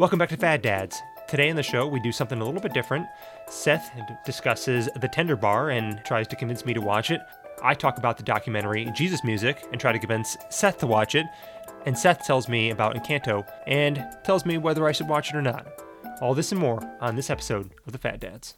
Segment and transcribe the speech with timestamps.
[0.00, 1.02] Welcome back to Fad Dads.
[1.28, 3.06] Today in the show, we do something a little bit different.
[3.50, 3.90] Seth
[4.24, 7.20] discusses The Tender Bar and tries to convince me to watch it.
[7.62, 11.26] I talk about the documentary Jesus Music and try to convince Seth to watch it.
[11.84, 15.42] And Seth tells me about Encanto and tells me whether I should watch it or
[15.42, 15.66] not.
[16.22, 18.56] All this and more on this episode of The Fad Dads.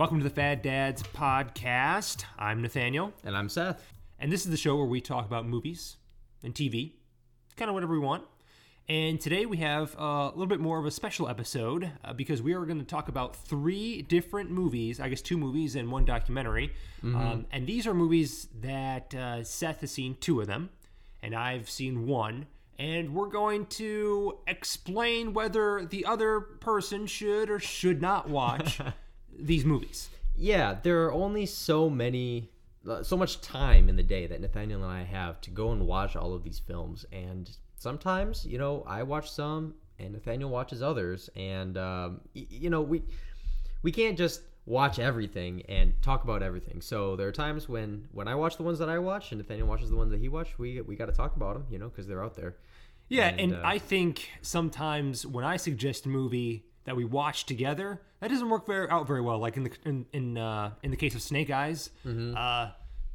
[0.00, 2.24] Welcome to the Fad Dads podcast.
[2.38, 3.92] I'm Nathaniel, And I'm Seth.
[4.18, 5.98] and this is the show where we talk about movies
[6.42, 6.92] and TV,
[7.58, 8.24] kind of whatever we want.
[8.88, 12.54] And today we have a little bit more of a special episode uh, because we
[12.54, 16.72] are going to talk about three different movies, I guess two movies and one documentary.
[17.04, 20.70] Um, and these are movies that uh, Seth has seen two of them,
[21.22, 22.46] and I've seen one.
[22.78, 28.80] And we're going to explain whether the other person should or should not watch
[29.38, 30.08] these movies.
[30.36, 32.50] Yeah, there are only so many,
[32.88, 35.86] uh, so much time in the day that Nathaniel and I have to go and
[35.86, 37.04] watch all of these films.
[37.12, 41.28] And sometimes, you know, I watch some and Nathaniel watches others.
[41.36, 43.02] And, um, y- you know, we,
[43.82, 46.80] we can't just watch everything and talk about everything.
[46.80, 49.66] So there are times when, when I watch the ones that I watch and Nathaniel
[49.66, 51.88] watches the ones that he watched, we, we got to talk about them, you know,
[51.88, 52.56] because they're out there.
[53.08, 57.44] Yeah, And, and, uh, I think sometimes when I suggest a movie that we watch
[57.44, 59.38] together, that doesn't work very out very well.
[59.38, 62.34] Like in the in in, uh, in the case of Snake Eyes, Mm-hmm.
[62.36, 62.70] uh,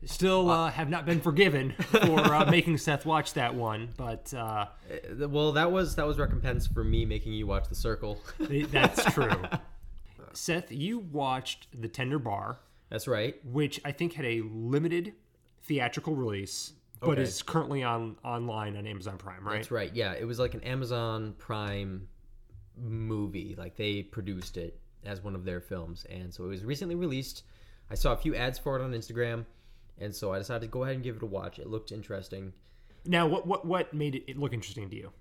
[0.05, 3.89] still uh, have not been forgiven for uh, making Seth watch that one.
[3.97, 4.67] But uh,
[5.19, 8.19] Uh, Well, that was, that was recompense for me making you watch The Circle.
[8.39, 9.31] that's true.
[10.33, 13.35] Seth, you watched The Tender Bar, That's right.
[13.45, 15.13] which I think had a limited
[15.63, 17.21] theatrical release, but Okay.
[17.23, 19.55] is currently on online on Amazon Prime, right?
[19.55, 19.91] That's right.
[19.95, 22.07] Yeah, it was like an Amazon Prime
[22.77, 23.55] movie.
[23.57, 27.43] Like they produced it as one of their films, and so it was recently released.
[27.89, 29.45] I saw a few ads for it on Instagram,
[29.99, 31.59] and so I decided to go ahead and give it a watch.
[31.59, 32.53] It looked interesting.
[33.05, 35.11] Now, what what what made it look interesting to you?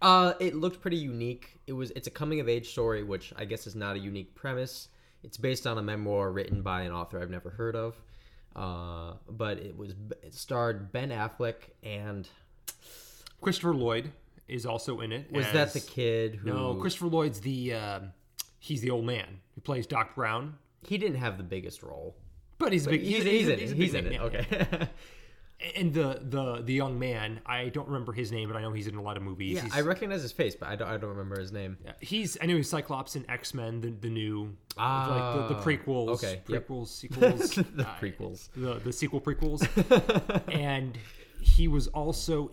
[0.00, 1.58] Uh, it looked pretty unique.
[1.66, 4.34] It was it's a coming of age story, which I guess is not a unique
[4.34, 4.88] premise.
[5.22, 8.00] It's based on a memoir written by an author I've never heard of.
[8.54, 12.28] Uh, but it was it starred Ben Affleck and
[13.40, 14.12] Christopher Lloyd
[14.48, 15.30] is also in it.
[15.32, 18.00] was as- that the kid who No, Christopher Lloyd's the uh,
[18.64, 20.54] he's the old man who plays Doc Brown,
[20.86, 22.16] he didn't have the biggest role.
[22.58, 23.02] but he's a big.
[23.02, 23.72] He's, he's, in it.
[23.72, 24.20] a He's in it.
[24.20, 24.88] Okay.
[25.76, 28.88] And the the the young man, I don't remember his name, but I know he's
[28.88, 29.54] in a lot of movies.
[29.54, 31.78] Yeah, he's, I recognize his face, but I don't, I don't remember his name.
[32.00, 35.60] he's I know he's Cyclops in X Men, the the new Ah, like the, the
[35.62, 36.66] prequels, okay, yep.
[36.68, 38.48] prequels, sequels, The uh, prequels.
[38.56, 39.62] the the sequel prequels,
[40.52, 40.98] and
[41.40, 42.50] he was also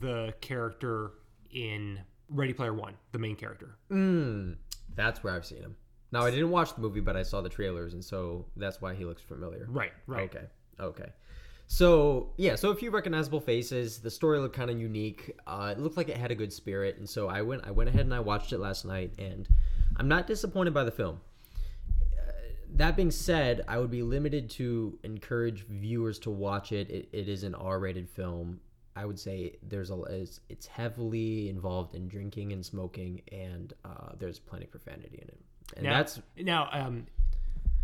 [0.00, 1.12] the character
[1.52, 3.76] in Ready Player One, the main character.
[3.90, 4.56] Mm,
[4.94, 5.76] that's where I've seen him.
[6.12, 8.94] Now I didn't watch the movie, but I saw the trailers, and so that's why
[8.94, 9.66] he looks familiar.
[9.70, 10.24] Right, right.
[10.24, 10.46] Okay.
[10.78, 11.10] Okay.
[11.66, 13.98] So yeah, so a few recognizable faces.
[13.98, 15.38] The story looked kind of unique.
[15.46, 17.66] Uh, it looked like it had a good spirit, and so I went.
[17.66, 19.48] I went ahead and I watched it last night, and
[19.96, 21.20] I'm not disappointed by the film.
[22.18, 22.32] Uh,
[22.74, 26.90] that being said, I would be limited to encourage viewers to watch it.
[26.90, 28.60] It, it is an R-rated film.
[28.94, 34.12] I would say there's a it's, it's heavily involved in drinking and smoking, and uh,
[34.18, 35.38] there's plenty of profanity in it.
[35.76, 37.06] And Now, that's now um,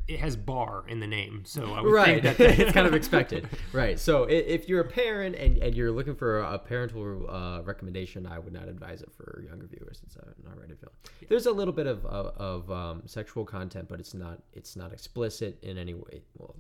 [0.09, 2.23] it has bar in the name, so I would right.
[2.23, 3.49] think that it's kind of expected.
[3.73, 3.99] Right.
[3.99, 8.39] So if you're a parent and, and you're looking for a parental uh, recommendation i
[8.39, 10.93] would not advise it for younger viewers it's not r-rated film
[11.29, 14.93] there's a little bit of, of, of um, sexual content but it's not it's not
[14.93, 16.23] explicit in any way.
[16.37, 16.55] Well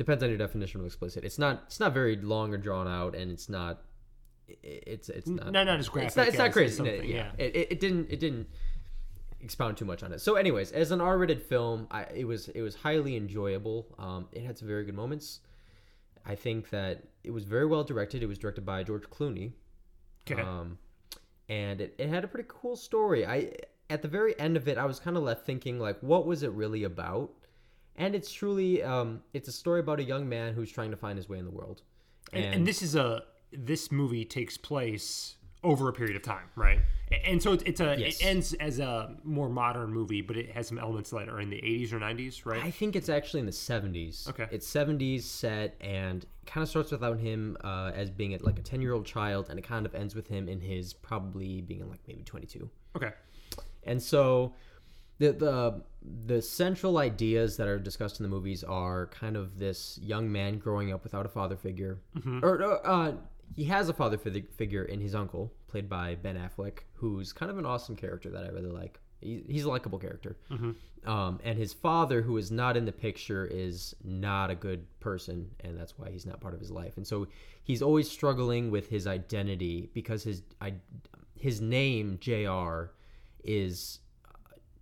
[0.00, 3.14] depends on your definition of explicit it's not it's not very long or drawn out
[3.14, 3.82] and it's not
[4.62, 6.08] it's it's not no, not as graphic.
[6.08, 6.82] it's not, it's not crazy.
[6.82, 7.30] yeah, yeah.
[7.38, 8.10] It, it, it didn't.
[8.10, 8.48] It didn't
[9.40, 10.20] expound too much on it.
[10.20, 13.86] So, anyways, as an R-rated film, I, it was it was highly enjoyable.
[13.98, 15.40] Um, it had some very good moments.
[16.26, 18.22] I think that it was very well directed.
[18.22, 19.52] It was directed by George Clooney,
[20.28, 20.42] Okay.
[20.42, 20.78] um,
[21.48, 23.24] and it, it had a pretty cool story.
[23.24, 23.52] I
[23.88, 26.42] at the very end of it, I was kind of left thinking like, what was
[26.42, 27.30] it really about?
[28.00, 31.16] And it's truly um, it's a story about a young man who's trying to find
[31.16, 31.82] his way in the world.
[32.32, 36.78] and, and this is a this movie takes place over a period of time, right?
[37.24, 38.20] And so it's, it's a Yes.
[38.20, 41.50] it ends as a more modern movie, but it has some elements that are in
[41.50, 42.62] the 80s or 90s, right?
[42.62, 44.28] I think it's actually in the 70s.
[44.30, 44.46] Okay.
[44.50, 48.80] It's 70s set and kind of starts without him uh, as being like a 10
[48.80, 52.00] year old child, and it kind of ends with him in his probably being like
[52.08, 52.70] maybe 22.
[52.96, 53.12] okay.
[53.82, 54.54] And so
[55.20, 55.82] the the
[56.26, 60.58] the central ideas that are discussed in the movies are kind of this young man
[60.58, 62.00] growing up without a father figure,
[62.42, 63.12] or uh,
[63.54, 67.58] he has a father figure in his uncle, played by Ben Affleck, who's kind of
[67.58, 68.98] an awesome character that I really like.
[69.20, 70.38] He, he's a likable character,
[71.06, 75.50] um, and his father, who is not in the picture, is not a good person,
[75.60, 76.96] and that's why he's not part of his life.
[76.96, 77.26] And so
[77.62, 80.74] he's always struggling with his identity because his I,
[81.36, 82.92] his name Jr.
[83.44, 83.99] is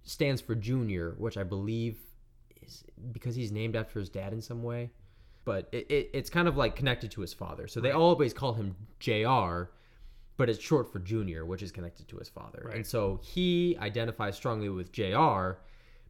[0.09, 1.99] stands for junior, which I believe
[2.63, 2.83] is
[3.13, 4.91] because he's named after his dad in some way.
[5.45, 7.69] But it, it, it's kind of like connected to his father.
[7.69, 9.71] So they always call him JR,
[10.37, 12.71] but it's short for junior, which is connected to his father.
[12.75, 15.61] And so he identifies strongly with JR.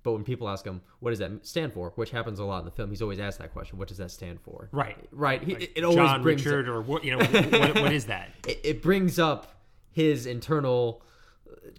[0.03, 1.93] But when people ask him, what does that stand for?
[1.97, 3.79] Which happens a lot in the film, he's always asked that question.
[3.79, 4.69] What does that stand for?
[4.73, 4.97] Right.
[5.13, 5.43] Right.
[5.43, 8.07] He, Like it, it always John brings Richard or what you know what, what is
[8.07, 8.31] that?
[8.47, 9.61] it, it brings up
[9.91, 11.03] his internal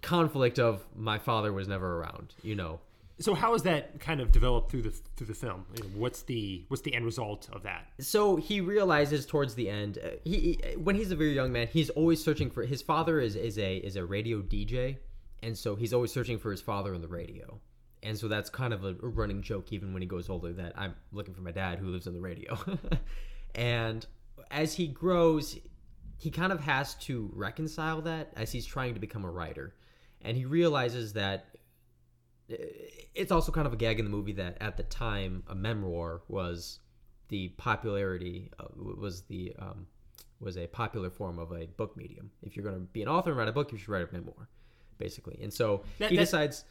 [0.01, 2.80] conflict of my father was never around, you know.
[3.21, 5.66] So how is that kind of developed through the through the film?
[5.75, 7.88] You know, what's the what's the end result of that?
[8.00, 11.68] So he realizes towards the end, uh, he, he when he's a very young man,
[11.68, 14.98] he's always searching for his father is is a is a radio DJ,
[15.44, 17.60] and so he's always searching for his father on the radio.
[18.01, 20.95] And so that's kind of a running joke even when he goes older that I'm
[21.12, 22.57] looking for my dad who lives on the radio.
[23.56, 24.06] and
[24.51, 25.57] as he grows,
[26.19, 29.74] he kind of has to reconcile that as he's trying to become a writer.
[30.21, 31.45] And he realizes that
[32.51, 32.56] uh,
[33.16, 36.21] it's also kind of a gag in the movie that at the time a memoir
[36.27, 36.80] was
[37.30, 39.88] the popularity of, was the um,
[40.42, 42.31] was a popular form of a book medium.
[42.44, 44.13] If you're going to be an author and write a book, you should write a
[44.13, 44.48] memoir,
[44.98, 45.38] basically.
[45.42, 46.66] And so That- he that- decides.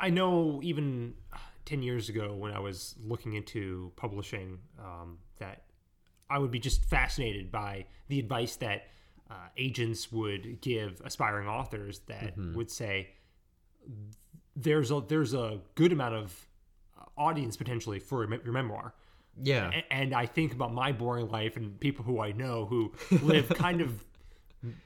[0.00, 1.36] I know even uh,
[1.66, 5.62] 10 years ago when I was looking into publishing um, that
[6.30, 8.88] I would be just fascinated by the advice that
[9.30, 13.10] uh, agents would give aspiring authors that would say
[14.56, 16.46] there's a there's a good amount of
[16.98, 18.94] uh, audience potentially for your memoir.
[19.42, 22.92] Yeah, and I think about my boring life and people who I know who
[23.22, 24.04] live kind of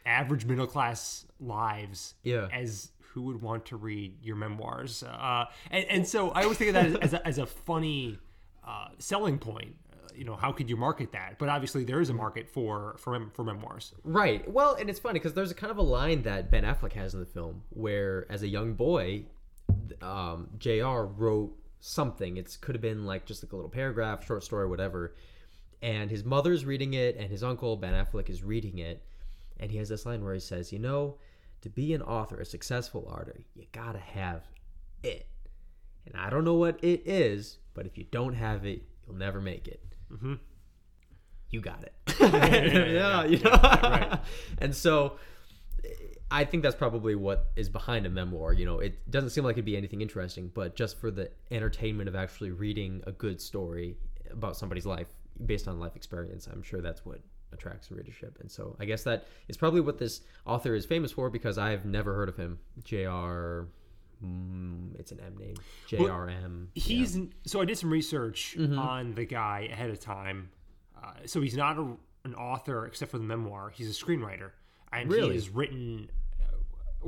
[0.06, 2.48] average middle class lives Yeah.
[2.52, 5.02] as who would want to read your memoirs.
[5.02, 8.18] Uh, and, and so I always think of that as, as, a, as a funny
[8.66, 9.76] uh, selling point
[10.18, 13.30] you know how could you market that but obviously there is a market for for,
[13.34, 14.50] for memoirs Right.
[14.50, 17.14] Well, and it's funny because there's a kind of a line that Ben Affleck has
[17.14, 19.24] in the film where, as a young boy,
[20.02, 21.02] um, Jr.
[21.02, 22.36] wrote something.
[22.36, 25.14] It could have been like just like a little paragraph, short story, whatever.
[25.82, 29.02] And his mother's reading it, and his uncle Ben Affleck is reading it,
[29.60, 31.18] and he has this line where he says, "You know,
[31.60, 34.48] to be an author, a successful author, you gotta have
[35.02, 35.26] it."
[36.06, 39.40] And I don't know what it is, but if you don't have it, you'll never
[39.40, 39.82] make it.
[40.12, 40.34] Mm-hmm.
[41.50, 41.94] You got it.
[42.20, 43.50] yeah, you know?
[43.50, 44.20] right.
[44.58, 45.18] And so
[46.30, 48.52] I think that's probably what is behind a memoir.
[48.52, 52.08] You know, it doesn't seem like it'd be anything interesting, but just for the entertainment
[52.08, 53.96] of actually reading a good story
[54.30, 55.06] about somebody's life
[55.46, 57.20] based on life experience, I'm sure that's what
[57.52, 58.36] attracts readership.
[58.40, 61.86] And so I guess that is probably what this author is famous for because I've
[61.86, 62.58] never heard of him.
[62.84, 63.68] J.R.
[64.24, 65.54] Mm, it's an M name.
[65.86, 66.70] J.R.M.
[66.74, 68.78] He's so I did some research Mm-hmm.
[68.78, 70.50] on the guy ahead of time.
[71.00, 71.86] Uh, so he's not a,
[72.24, 73.70] an author except for the memoir.
[73.74, 74.50] He's a screenwriter,
[74.92, 75.28] and Really?
[75.28, 76.10] he has written
[76.40, 76.54] uh,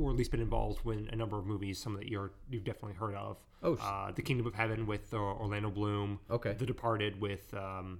[0.01, 1.77] or at least been involved with a number of movies.
[1.79, 3.37] Some that you're you've definitely heard of.
[3.63, 6.19] Oh, uh, The Kingdom of Heaven with uh, Orlando Bloom.
[6.31, 6.53] Okay.
[6.53, 7.99] The Departed with um,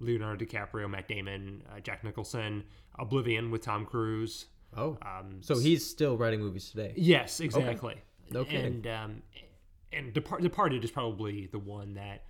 [0.00, 2.64] Leonardo DiCaprio, Matt Damon, uh, Jack Nicholson.
[2.98, 4.46] Oblivion with Tom Cruise.
[4.76, 4.98] Oh.
[5.02, 6.94] Um, So he's still writing movies today.
[6.96, 7.94] Yes, exactly.
[8.32, 8.66] Kidding.
[8.66, 9.22] And um,
[9.92, 12.24] and Depart- Departed is probably the one that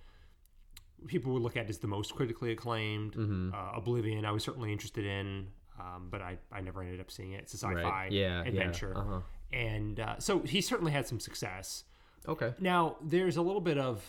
[1.07, 3.13] people would look at as the most critically acclaimed.
[3.13, 3.53] Mm-hmm.
[3.53, 5.47] Uh, Oblivion, I was certainly interested in,
[5.79, 7.41] um, but I, I never ended up seeing it.
[7.43, 8.11] It's a sci-fi Right.
[8.11, 8.49] Yeah, yeah.
[8.49, 9.19] adventure, Uh-huh.
[9.53, 11.83] and uh, so he certainly had some success.
[12.27, 12.53] Okay.
[12.59, 14.03] Now, there's a little bit of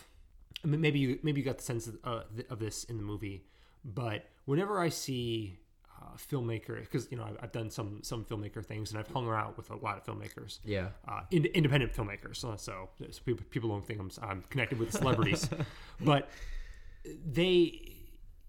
[0.63, 3.03] I mean, maybe you maybe you got the sense of, uh, of this in the
[3.03, 3.45] movie,
[3.85, 5.57] but whenever I see
[6.01, 9.27] uh, filmmakers, because you know I've, I've done some some filmmaker things and I've hung
[9.27, 10.89] around with a lot of filmmakers, Yeah.
[11.07, 12.37] uh, in, independent filmmakers.
[12.37, 15.47] So, so, so people, people don't think I'm, I'm connected with celebrities,
[16.01, 16.29] but
[17.25, 17.95] they,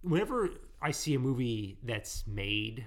[0.03, 2.85] whenever I see a movie that's made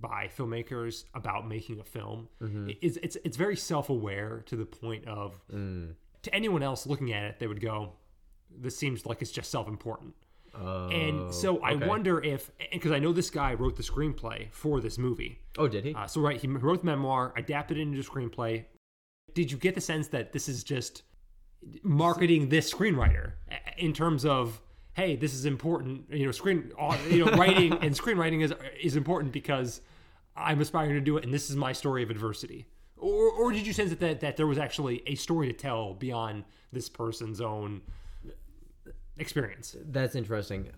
[0.00, 5.06] by filmmakers about making a film, it's, it's it's very self aware to the point
[5.06, 7.92] of to anyone else looking at it, they would go,
[8.50, 10.14] "This seems like it's just self important."
[10.54, 14.80] And so I Oh, wonder if, because I know this guy wrote the screenplay for
[14.80, 15.38] this movie.
[15.58, 15.94] Oh, did he?
[15.94, 18.64] Uh, so right, he wrote the memoir, adapted it into a screenplay.
[19.34, 21.02] Did you get the sense that this is just
[21.82, 23.32] marketing this screenwriter
[23.78, 24.60] in terms of,
[24.94, 26.04] hey, this is important?
[26.10, 26.72] You know, screen,
[27.08, 28.52] you know, writing and screenwriting is
[28.82, 29.80] is important because
[30.36, 32.66] I'm aspiring to do it, and this is my story of adversity.
[32.96, 35.94] or, or did you sense that, that that there was actually a story to tell
[35.94, 37.82] beyond this person's own
[39.20, 39.76] experience?
[39.84, 40.70] That's interesting.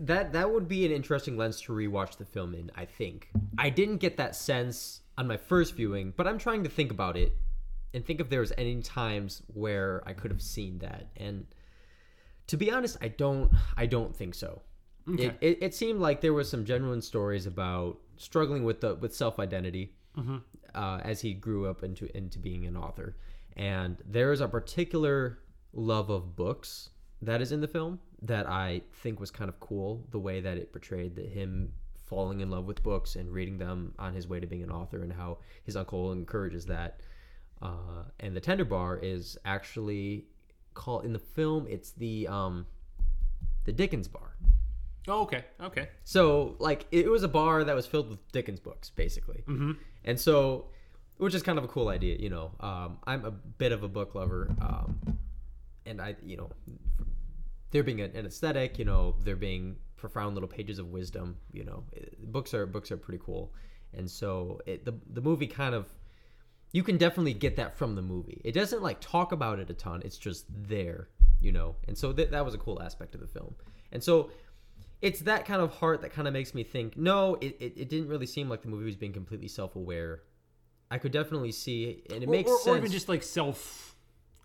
[0.00, 2.70] That that would be an interesting lens to rewatch the film in.
[2.74, 6.70] I think I didn't get that sense on my first viewing, but I'm trying to
[6.70, 7.36] think about it
[7.92, 11.10] and think if there was any times where I could have seen that.
[11.16, 11.46] And
[12.48, 13.52] to be honest, I don't.
[13.76, 14.62] I don't think so.
[15.08, 15.26] Okay.
[15.26, 19.14] It, it, it seemed like there was some genuine stories about struggling with the with
[19.14, 19.94] self identity
[20.74, 23.16] uh, as he grew up into into being an author,
[23.56, 25.38] and there is a particular
[25.72, 26.90] love of books
[27.26, 30.06] that is in the film that I think was kind of cool.
[30.10, 31.72] The way that it portrayed that him
[32.06, 35.02] falling in love with books and reading them on his way to being an author,
[35.02, 37.00] and how his uncle encourages that.
[37.62, 40.26] Uh, and the Tender Bar is actually
[40.74, 41.66] called in the film.
[41.68, 42.66] It's the um,
[43.64, 44.36] the Dickens Bar.
[45.06, 45.88] Oh, okay, okay.
[46.04, 49.44] So like it was a bar that was filled with Dickens books, basically.
[49.46, 49.72] Mm-hmm.
[50.04, 50.66] And so,
[51.18, 52.52] which is kind of a cool idea, you know.
[52.60, 55.18] Um, I'm a bit of a book lover, um,
[55.86, 56.50] and I, you know,
[57.74, 61.64] there being an an aesthetic, you know, there being profound little pages of wisdom, you
[61.64, 63.52] know, it- books are books are pretty cool.
[63.92, 65.84] And so it, the the movie kind of
[66.72, 68.40] you can definitely get that from the movie.
[68.44, 70.02] It doesn't like talk about it a ton.
[70.04, 71.08] It's just there,
[71.40, 71.76] you know.
[71.88, 73.54] And so th- that was a cool aspect of the film.
[73.92, 74.30] And so
[75.02, 77.88] it's that kind of heart that kind of makes me think no it, it, it
[77.88, 80.22] didn't really seem like the movie was being completely self-aware
[80.90, 83.93] i could definitely see and it Or, makes or, sense or even just like self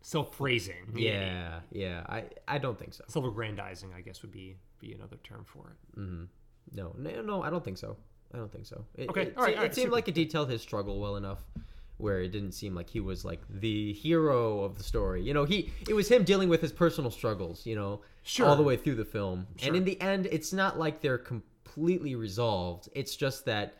[0.01, 0.75] self praising.
[0.95, 3.91] yeah yeah i i don't think so self aggrandizing.
[3.95, 5.99] I guess would be be another term for it.
[6.75, 7.97] no no no i don't think so
[8.33, 9.95] i don't think so it, Okay, it, all right, all right, it seemed super.
[9.95, 11.39] like it detailed his struggle well enough
[11.97, 15.43] where it didn't seem like he was like the hero of the story you know
[15.43, 18.47] he it was him dealing with his personal struggles you know Sure.
[18.47, 19.67] all the way through the film Sure.
[19.67, 23.73] and in the end it's not like they're completely resolved it's just that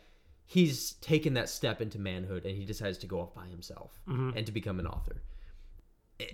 [0.46, 4.36] he's taken that step into manhood and he decides to go off by himself Mm-hmm.
[4.38, 5.22] and to become an author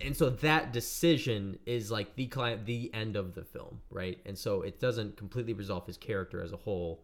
[0.04, 4.36] and so that decision is like the client the end of the film right and
[4.36, 7.02] so it doesn't completely resolve his character as a whole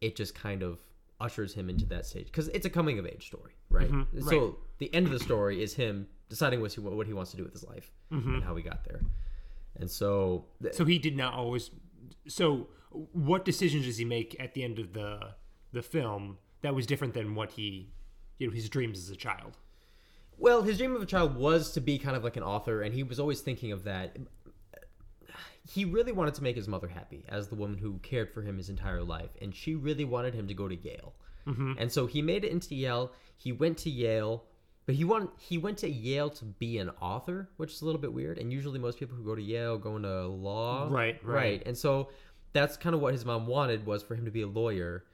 [0.00, 0.80] it just kind of
[1.20, 4.40] ushers him into that stage because it's a coming of age story right Mhm, so
[4.46, 4.54] right.
[4.78, 7.42] the end of the story is him deciding what he, what he wants to do
[7.44, 8.34] with his life Mm-hmm.
[8.36, 9.00] and how he got there
[9.76, 11.70] and so th- So he did not always.
[12.26, 12.66] So
[13.12, 15.34] what decisions does he make at the end of the
[15.72, 17.88] the film that was different than what he,
[18.38, 19.56] you know, his dreams as a child?
[20.40, 22.94] Well, his dream of a child was to be kind of like an author, and
[22.94, 24.16] he was always thinking of that.
[25.70, 28.56] He really wanted to make his mother happy as the woman who cared for him
[28.56, 31.14] his entire life, and she really wanted him to go to Yale.
[31.46, 31.74] Mm-hmm.
[31.78, 33.12] And so he made it into Yale.
[33.36, 34.44] He went to Yale,
[34.86, 38.00] but he wanted he went to Yale to be an author, which is a little
[38.00, 38.38] bit weird.
[38.38, 41.34] And usually, most people who go to Yale go into law, Right, right.
[41.34, 41.62] right.
[41.66, 42.08] And so
[42.54, 45.04] that's kind of what his mom wanted was for him to be a lawyer.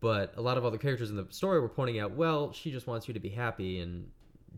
[0.00, 2.88] But a lot of other characters in the story were pointing out, well, she just
[2.88, 4.10] wants you to be happy and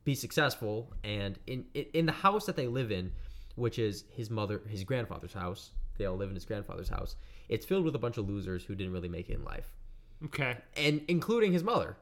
[0.04, 0.92] be successful.
[1.04, 3.12] And in in the house that they live in,
[3.56, 7.16] which is his mother, his grandfather's house, they all live in his grandfather's house.
[7.48, 9.72] It's filled with a bunch of losers who didn't really make it in life
[10.24, 10.56] Okay.
[10.76, 11.96] and including his mother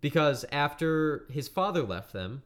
[0.00, 2.42] because after his father left them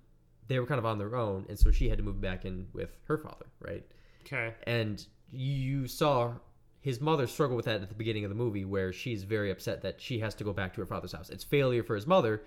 [0.49, 2.67] they were kind of on their own and so she had to move back in
[2.73, 3.85] with her father right
[4.27, 4.53] Okay.
[4.65, 6.33] and you saw
[6.81, 9.83] his mother struggle with that at the beginning of the movie where she's very upset
[9.83, 12.43] that she has to go back to her father's house it's failure for his mother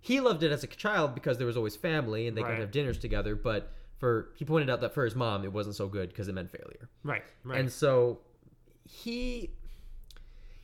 [0.00, 2.50] he loved it as a child because there was always family and they Right.
[2.52, 5.74] could have dinners together but for he pointed out that for his mom it wasn't
[5.74, 7.24] so good because it meant failure Right.
[7.44, 7.58] Right.
[7.60, 8.20] and so
[8.84, 9.50] he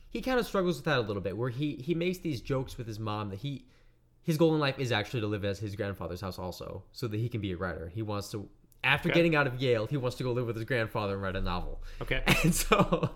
[0.09, 2.77] he kind of struggles with that a little bit where he he makes these jokes
[2.77, 3.65] with his mom that he
[4.23, 7.17] his goal in life is actually to live at his grandfather's house also so that
[7.19, 8.47] he can be a writer he wants to
[8.83, 9.15] after Okay.
[9.19, 11.41] getting out of yale he wants to go live with his grandfather and write a
[11.41, 12.23] novel okay.
[12.43, 13.11] and so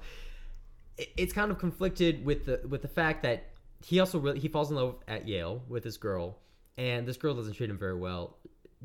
[0.98, 3.46] it- it's kind of conflicted with the with the fact that
[3.84, 6.38] he also really he falls in love at Yale with this girl
[6.78, 8.38] and this girl doesn't treat him very well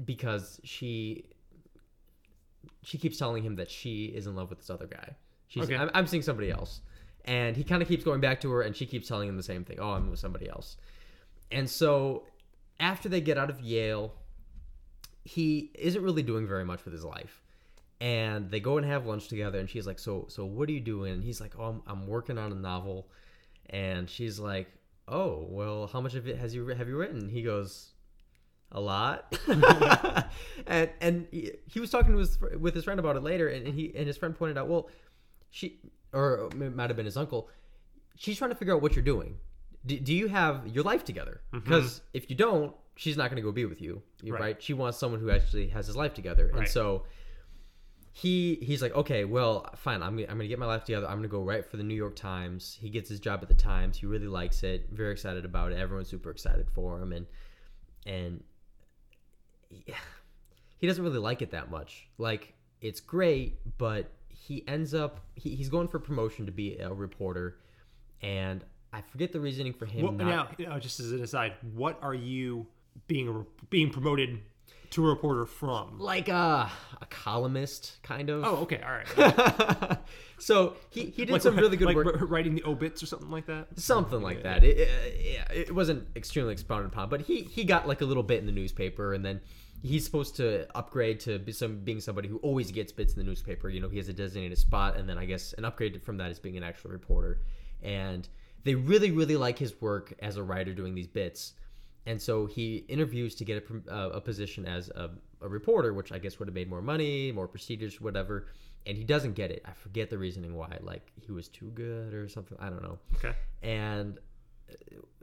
[0.04, 1.26] because she
[2.82, 5.14] she keeps telling him that she is in love with this other guy.
[5.48, 5.76] She's Okay.
[5.76, 6.80] I'm, I'm seeing somebody else.
[7.24, 9.42] And he kind of keeps going back to her and she keeps telling him the
[9.42, 9.78] same thing.
[9.80, 10.76] Oh, I'm with somebody else.
[11.50, 12.24] And so
[12.80, 14.12] after they get out of Yale,
[15.24, 17.40] he isn't really doing very much with his life
[18.00, 20.80] and they go and have lunch together and she's like so so what are you
[20.80, 23.08] doing and he's like oh i'm, I'm working on a novel
[23.70, 24.68] and she's like
[25.08, 27.28] oh well how much of it has you have you written?
[27.28, 27.92] He goes
[28.72, 29.38] a lot.
[30.66, 33.66] And and he, he was talking to his, with his friend about it later and,
[33.66, 34.88] and he and his friend pointed out well
[35.50, 35.78] she
[36.12, 37.50] or it might have been his uncle
[38.16, 39.36] she's trying to figure out what you're doing.
[39.86, 41.42] Do, do you have your life together?
[41.52, 41.64] Mm-hmm.
[41.64, 44.40] Because if you don't she's not going to go be with you Right.
[44.40, 44.62] right?
[44.62, 46.50] She wants someone who actually has his life together.
[46.54, 47.04] And so
[48.16, 51.06] he he's like okay well fine i'm, gonna- I'm gonna get my life together.
[51.08, 52.78] I'm gonna go write for the new york times.
[52.80, 53.98] He gets his job at the times.
[53.98, 54.86] He really likes it.
[54.92, 55.78] Very excited about it.
[55.78, 57.12] Everyone's super excited for him.
[57.12, 57.26] And
[58.06, 58.44] and
[59.68, 59.84] he,
[60.78, 62.06] he doesn't really like it that much.
[62.16, 66.92] Like it's great, but he ends up he, he's going for promotion to be a
[66.92, 67.58] reporter,
[68.22, 70.04] and I forget the reasoning for him.
[70.04, 72.66] Well, not, now, now, just as an aside, what are you
[73.08, 74.38] being being promoted
[74.94, 75.98] to a reporter from?
[75.98, 76.70] like a
[77.00, 78.42] a columnist kind of.
[78.44, 79.98] Oh, okay, all right.
[80.38, 82.16] so he he did Like, some really good like work.
[82.22, 83.68] writing the obits or something like that.
[83.78, 84.64] something like that.
[84.64, 88.38] It, it, it wasn't extremely expounded upon, but he he got like a little bit
[88.40, 89.40] in the newspaper, and then
[89.82, 93.24] he's supposed to upgrade to be some being somebody who always gets bits in the
[93.24, 93.68] newspaper.
[93.68, 96.30] You know, he has a designated spot, and then I guess an upgrade from that
[96.30, 97.40] is being an actual reporter.
[97.82, 98.26] And
[98.64, 101.52] they really really like his work as a writer doing these bits,
[102.06, 106.12] and so he interviews to get a, uh, a position as a, a reporter, which
[106.12, 108.46] I guess would have made more money, more prestigious, whatever.
[108.86, 109.62] And he doesn't get it.
[109.66, 110.76] I forget the reasoning why.
[110.82, 112.58] Like he was too good or something.
[112.60, 113.32] I don't know Okay.
[113.62, 114.18] and
[114.70, 114.74] uh,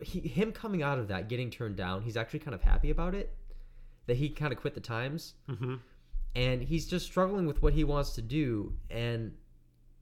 [0.04, 3.14] he, him coming out of that getting turned down he's actually kind of happy about
[3.16, 3.36] it
[4.08, 5.76] that he kind of quit the times Mm-hmm.
[6.36, 9.34] and he's just struggling with what he wants to do and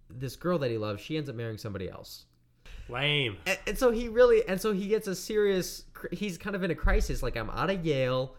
[0.09, 2.25] this girl that he loves she ends up marrying somebody else
[2.89, 3.37] Lame.
[3.45, 6.71] and, and so he really and so he gets a serious he's kind of in
[6.71, 8.35] a crisis like i'm out of yale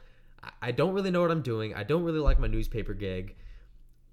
[0.62, 3.36] I- don't really know what i'm doing i don't really like my newspaper gig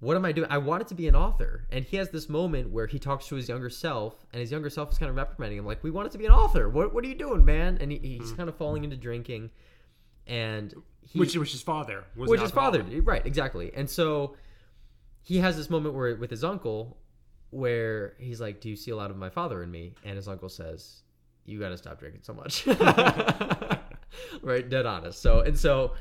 [0.00, 0.48] what am i doing?
[0.50, 3.34] I wanted to be an author and he has this moment where he talks to
[3.34, 6.12] his younger self and his younger self is kind of reprimanding him like we wanted
[6.12, 7.78] to be an author what, what are you doing man?
[7.80, 8.36] And he, he's hmm.
[8.36, 9.50] kind of falling into drinking
[10.26, 14.36] and he, which which his father was which an is father right exactly and so
[15.22, 16.98] he has this moment where with his uncle
[17.50, 19.94] where he's like do you see a lot of my father in me?
[20.04, 21.02] And his uncle says
[21.44, 22.66] you got to stop drinking so much.
[24.42, 24.68] Right?
[24.68, 25.20] Dead honest.
[25.22, 25.92] So and so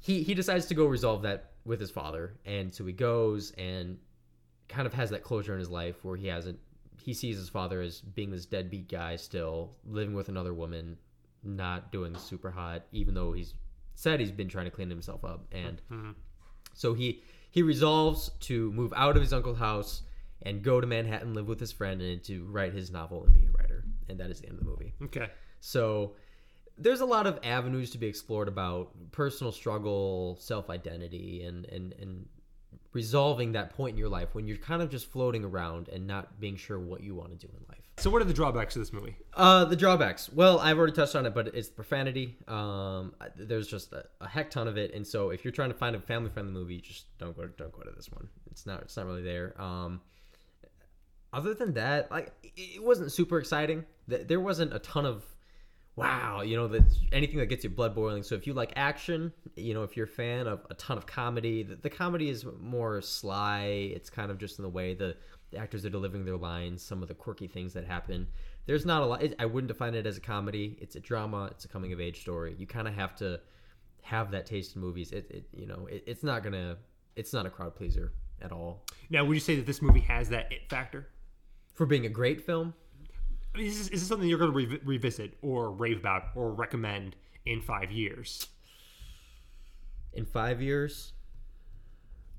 [0.00, 2.34] he he decides to go resolve that with his father.
[2.44, 3.98] And so he goes and
[4.68, 6.58] kind of has that closure in his life where he hasn't
[7.00, 10.96] he sees his father as being this deadbeat guy still living with another woman
[11.42, 13.54] not doing super hot even though he's
[13.94, 15.46] said he's been trying to clean himself up.
[15.52, 16.14] And Mhm.
[16.74, 20.02] so he he resolves to move out of his uncle's house
[20.42, 23.46] and go to manhattan live with his friend and to write his novel and be
[23.46, 25.28] a writer and that is the end of the movie Okay.
[25.60, 26.14] so
[26.78, 32.26] there's a lot of avenues to be explored about personal struggle, self-identity, and and and
[32.92, 36.40] resolving that point in your life when you're kind of just floating around and not
[36.40, 37.78] being sure what you want to do in life.
[37.98, 39.14] So what are the drawbacks of this movie?
[39.34, 40.30] Uh, the drawbacks.
[40.32, 42.36] Well, I've already touched on it, but it's profanity.
[42.48, 45.76] Um, there's just a, a heck ton of it, and so if you're trying to
[45.76, 47.46] find a family-friendly movie, just don't go.
[47.46, 48.26] Don't go to this one.
[48.50, 48.80] It's not.
[48.82, 49.54] It's not really there.
[49.60, 50.00] Um,
[51.32, 53.84] other than that, like it- it wasn't super exciting.
[54.08, 55.24] There wasn't a ton of
[55.96, 58.22] wow, you know, that anything that gets your blood boiling.
[58.22, 61.04] So if you like action, you know, if you're a fan of a ton of
[61.06, 63.90] comedy, the, the comedy is more sly.
[63.94, 65.16] It's kind of just in the way the,
[65.50, 68.26] the actors are delivering their lines, some of the quirky things that happen.
[68.66, 69.22] There's not a lot.
[69.38, 70.78] I wouldn't define it as a comedy.
[70.80, 71.46] It's a drama.
[71.50, 72.54] It's a coming of age story.
[72.56, 73.40] You kind of have to
[74.02, 75.12] have that taste in movies.
[75.12, 76.78] It, it you know, it, it's not gonna.
[77.16, 78.86] It's not a crowd pleaser at all.
[79.10, 81.08] Now, would you say that this movie has that it factor?
[81.74, 82.74] For being a great film,
[83.56, 87.16] Is this, is this something you're going to re- revisit or rave about or recommend
[87.46, 88.46] in five years?
[90.12, 91.12] in five years?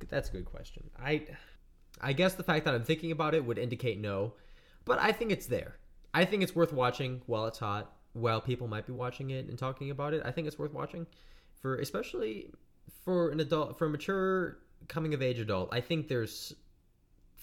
[0.09, 0.89] That's a good question.
[0.99, 1.25] I,
[2.01, 4.33] I guess the fact that I'm thinking about it would indicate no,
[4.83, 5.77] but I think it's there.
[6.13, 9.57] I think it's worth watching while it's hot, while people might be watching it and
[9.57, 10.21] talking about it.
[10.25, 11.07] I think it's worth watching,
[11.61, 12.51] for especially
[13.05, 14.57] for an adult, for a mature
[14.89, 15.69] coming of age adult.
[15.71, 16.53] I think there's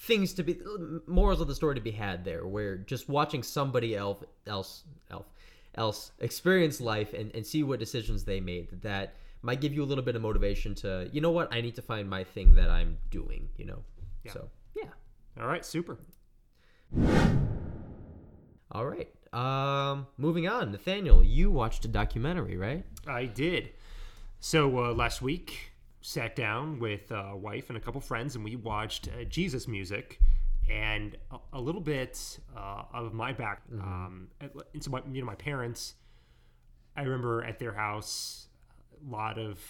[0.00, 0.58] things to be
[1.06, 5.26] morals of the story to be had there, where just watching somebody else else elf
[5.74, 9.86] else experience life and, and see what decisions they made that might give you a
[9.86, 12.68] little bit of motivation to you know what i need to find my thing that
[12.70, 13.84] i'm doing you know
[14.24, 14.32] Yeah.
[14.32, 14.90] so yeah
[15.40, 15.98] All right, super.
[18.72, 23.70] all right um moving on nathaniel you watched a documentary right I did.
[24.40, 28.56] So uh, last week, sat down with a wife and a couple friends, and we
[28.56, 30.20] watched uh, Jesus music
[30.70, 33.62] and a, a little bit uh, of my back.
[33.72, 35.94] Um, and so my, you know, my parents.
[36.96, 38.48] I remember at their house,
[39.06, 39.60] a lot of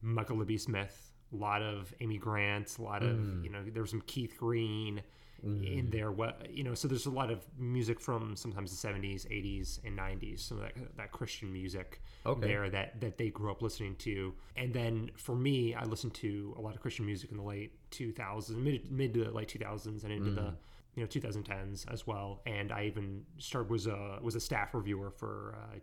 [0.00, 3.90] Michael Libby Smith, a lot of Amy Grant, a lot of you know, there was
[3.90, 5.02] some Keith Green
[5.42, 6.10] in there.
[6.12, 9.98] What you know, so there's a lot of music from sometimes the 70s, 80s, and
[9.98, 10.40] 90s.
[10.40, 12.46] Some of that that Christian music Okay.
[12.46, 14.34] there that that they grew up listening to.
[14.56, 17.72] And then for me, I listened to a lot of Christian music in the late
[17.90, 20.54] 2000s, mid mid to late 2000s, and into the
[20.96, 25.08] you know 2010s as well and i even started was a was a staff reviewer
[25.08, 25.76] for uh,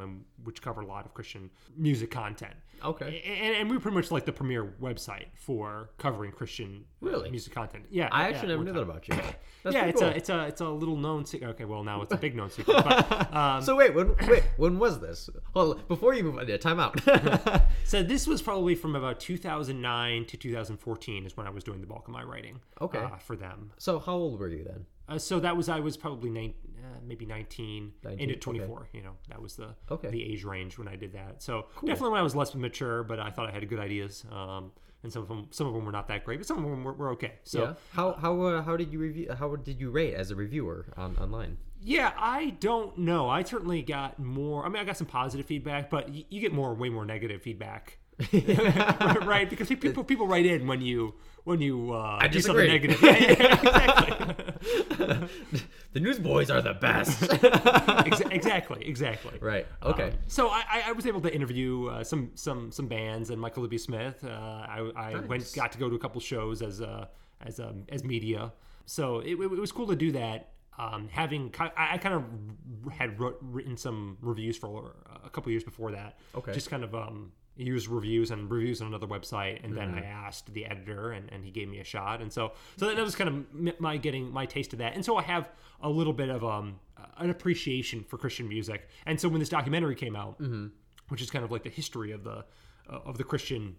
[0.00, 3.22] and which covered a lot of christian music content Okay.
[3.24, 7.30] and, and we were pretty much like the premier website for covering christian uh, Really?
[7.30, 9.14] music content yeah I actually never knew that about you.
[9.62, 10.08] That's yeah pretty it's cool.
[10.08, 12.50] a it's a it's a little known secret okay well now it's a big known
[12.56, 15.30] secret but um, so wait, when wait, when was this?
[15.54, 17.00] Well, before you move on, yeah, time out.
[17.84, 21.86] So this was probably from about 2009 to 2014 is when I was doing the
[21.86, 22.60] bulk of my writing.
[22.80, 22.98] Okay.
[22.98, 23.72] Uh, for them.
[23.78, 24.86] so how old were you then?
[25.08, 28.40] Uh, so that was I was probably nine, uh, maybe 19, 19, into okay.
[28.40, 28.88] 24.
[28.92, 30.10] You know, that was the Okay.
[30.10, 31.42] the age range when I did that.
[31.42, 34.24] So definitely when I was less mature, but I thought I had good ideas.
[34.30, 36.64] Um, and some of them some of them were not that great, but some of
[36.70, 37.34] them were, were okay.
[37.42, 37.74] So yeah.
[37.92, 39.32] How how uh, how did you review?
[39.36, 41.58] How did you rate as a reviewer on online?
[41.84, 43.28] Yeah, I don't know.
[43.28, 44.64] I certainly got more.
[44.64, 47.42] I mean, I got some positive feedback, but y- you get more, way more negative
[47.42, 47.98] feedback,
[49.24, 49.48] right?
[49.48, 53.00] Because people people write in when you when you uh, I do something negative.
[53.02, 55.28] Yeah, yeah, exactly.
[55.92, 57.22] the newsboys are the best.
[58.06, 59.38] Ex- exactly, exactly.
[59.40, 59.66] right.
[59.82, 60.04] Okay.
[60.04, 63.62] Um, so I, I- was able to interview uh, some some some bands and Michael
[63.62, 64.22] Libby Smith.
[64.24, 67.06] Uh, I, I went got to go to a couple shows as uh,
[67.40, 68.52] as um, as media.
[68.86, 70.50] So it, it was cool to do that.
[70.78, 74.94] Um, having I, I kind of had wrote, written some reviews for
[75.24, 76.18] a couple years before that.
[76.34, 76.52] Okay.
[76.52, 79.98] Just kind of um, used reviews and reviews on another website, and then Mm-hmm.
[79.98, 83.02] I asked the editor, and, and he gave me a shot, and so so that
[83.02, 85.50] was kind of my getting my taste of that, and so I have
[85.82, 86.78] a little bit of um
[87.18, 90.66] an appreciation for Christian music, and so when this documentary came out, Mm-hmm.
[91.08, 92.44] which is kind of like the history of the
[92.90, 93.76] uh, of the Christian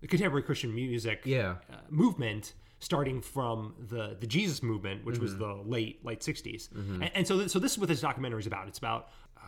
[0.00, 1.56] the contemporary Christian music Yeah.
[1.72, 5.62] uh, movement starting from the the Jesus movement, which was Mm-hmm.
[5.62, 6.72] the late late 60s.
[6.74, 8.66] And, and so th- so this is what this documentary is about.
[8.66, 9.42] It's about uh,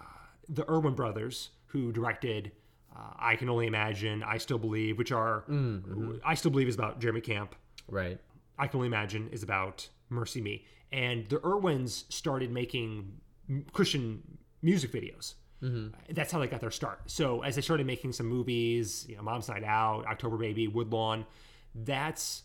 [0.48, 2.52] the Erwin brothers who directed
[2.96, 6.16] uh, I Can Only Imagine, I Still Believe, which are Mm-hmm.
[6.24, 7.54] I Still Believe is about Jeremy Camp.
[7.88, 8.18] Right.
[8.58, 10.64] I Can Only Imagine is about Mercy Me.
[10.92, 13.20] And the Erwins started making
[13.72, 14.22] Christian
[14.62, 15.34] music videos.
[16.10, 17.00] That's how they got their start.
[17.06, 21.24] So as they started making some movies, you know, Mom's Night Out, October Baby, Woodlawn,
[21.74, 22.42] that's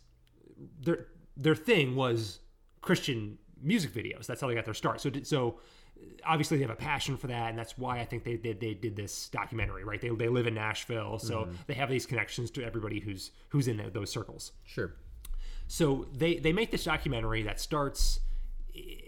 [0.81, 2.39] their their thing was
[2.81, 4.25] Christian music videos.
[4.25, 5.01] That's how they got their start.
[5.01, 5.59] So so
[6.25, 8.73] obviously they have a passion for that, and that's why I think they they, they
[8.73, 9.83] did this documentary.
[9.83, 9.99] Right?
[10.01, 13.81] They, they live in Nashville, so they have these connections to everybody who's who's in
[13.93, 14.51] those circles.
[14.65, 14.93] Sure.
[15.67, 18.19] So they they make this documentary that starts,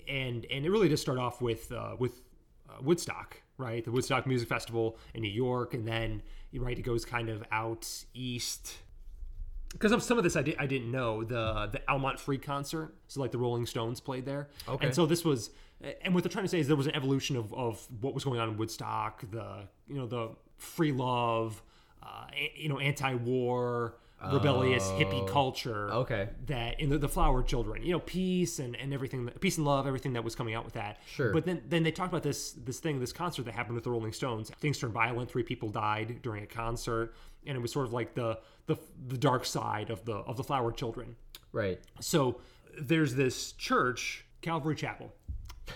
[0.08, 2.22] and and it really does start off with uh, with
[2.70, 3.84] uh, Woodstock, right?
[3.84, 6.22] The Woodstock Music Festival in New York, and then
[6.54, 8.74] right it goes kind of out east.
[9.72, 13.22] Because of some of this I, I didn't know the the Altamont Free concert, so
[13.22, 14.86] like the Rolling Stones played there, Okay.
[14.86, 15.50] and so this was,
[16.02, 18.24] and what they're trying to say is there was an evolution of, of what was
[18.24, 21.62] going on in Woodstock, the you know the free love,
[22.04, 23.96] uh, a- you know anti-war,
[24.32, 26.30] rebellious hippie culture, Okay.
[26.46, 29.88] that in the, the flower children you know peace and, and everything peace and love
[29.88, 31.34] everything that was coming out with that Sure.
[31.34, 33.90] but then then they talked about this this thing this concert that happened with the
[33.90, 37.16] rolling stones things turned violent three people died during a concert
[37.48, 38.76] and it was sort of like the the,
[39.08, 41.16] the dark side of the of the flower children
[41.52, 41.80] Right.
[42.00, 42.40] so
[42.80, 45.14] there's this church calvary chapel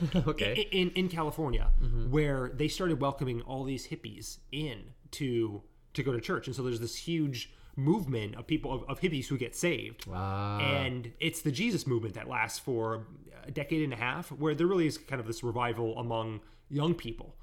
[0.27, 0.67] okay.
[0.71, 1.71] in in California
[2.09, 5.61] where they started welcoming all these hippies in to
[5.93, 9.27] to go to church, and so there's this huge movement of people of, of hippies
[9.27, 10.59] who get saved, Ah.
[10.59, 13.05] and it's the Jesus movement that lasts for
[13.45, 16.93] a decade and a half, where there really is kind of this revival among young
[16.95, 17.35] people,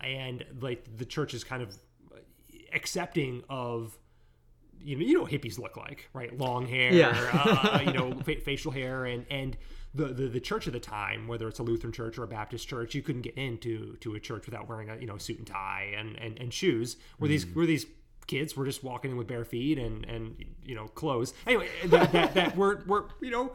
[0.00, 1.76] and like the church is kind of
[2.72, 3.98] accepting of
[4.82, 7.12] you know you know what hippies look like right long hair Yeah.
[7.34, 9.56] uh, you know fa- facial hair and and
[9.94, 12.68] the, the the church of the time whether it's a lutheran church or a baptist
[12.68, 15.46] church you couldn't get into to a church without wearing a you know suit and
[15.46, 17.86] tie and and, and shoes where these where these
[18.26, 22.12] kids were just walking in with bare feet and and you know clothes anyway that
[22.12, 23.52] that, that were were you know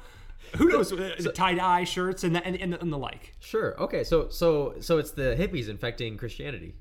[0.57, 3.79] who knows uh, tie-dye shirts and, that, and, and, and the like Sure.
[3.81, 4.03] Okay.
[4.03, 6.75] So so so it's the hippies infecting Christianity.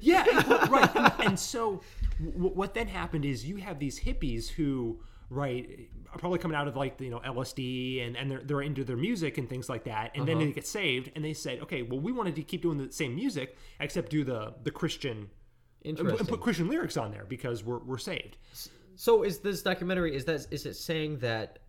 [0.00, 0.90] Yeah, and- right.
[0.96, 1.82] And, and so,
[2.18, 6.76] w- what then happened is you have these hippies who, right, probably coming out of
[6.76, 9.84] like the, you know LSD and and they're they're into their music and things like
[9.84, 10.46] that, and then uh-huh.
[10.46, 13.14] they get saved and they said, okay, well, we wanted to keep doing the same
[13.14, 15.30] music except do the the Christian.
[15.82, 18.36] And put- and put Christian lyrics on there because we're, we're saved.
[18.96, 21.60] So is this documentary is that is it saying that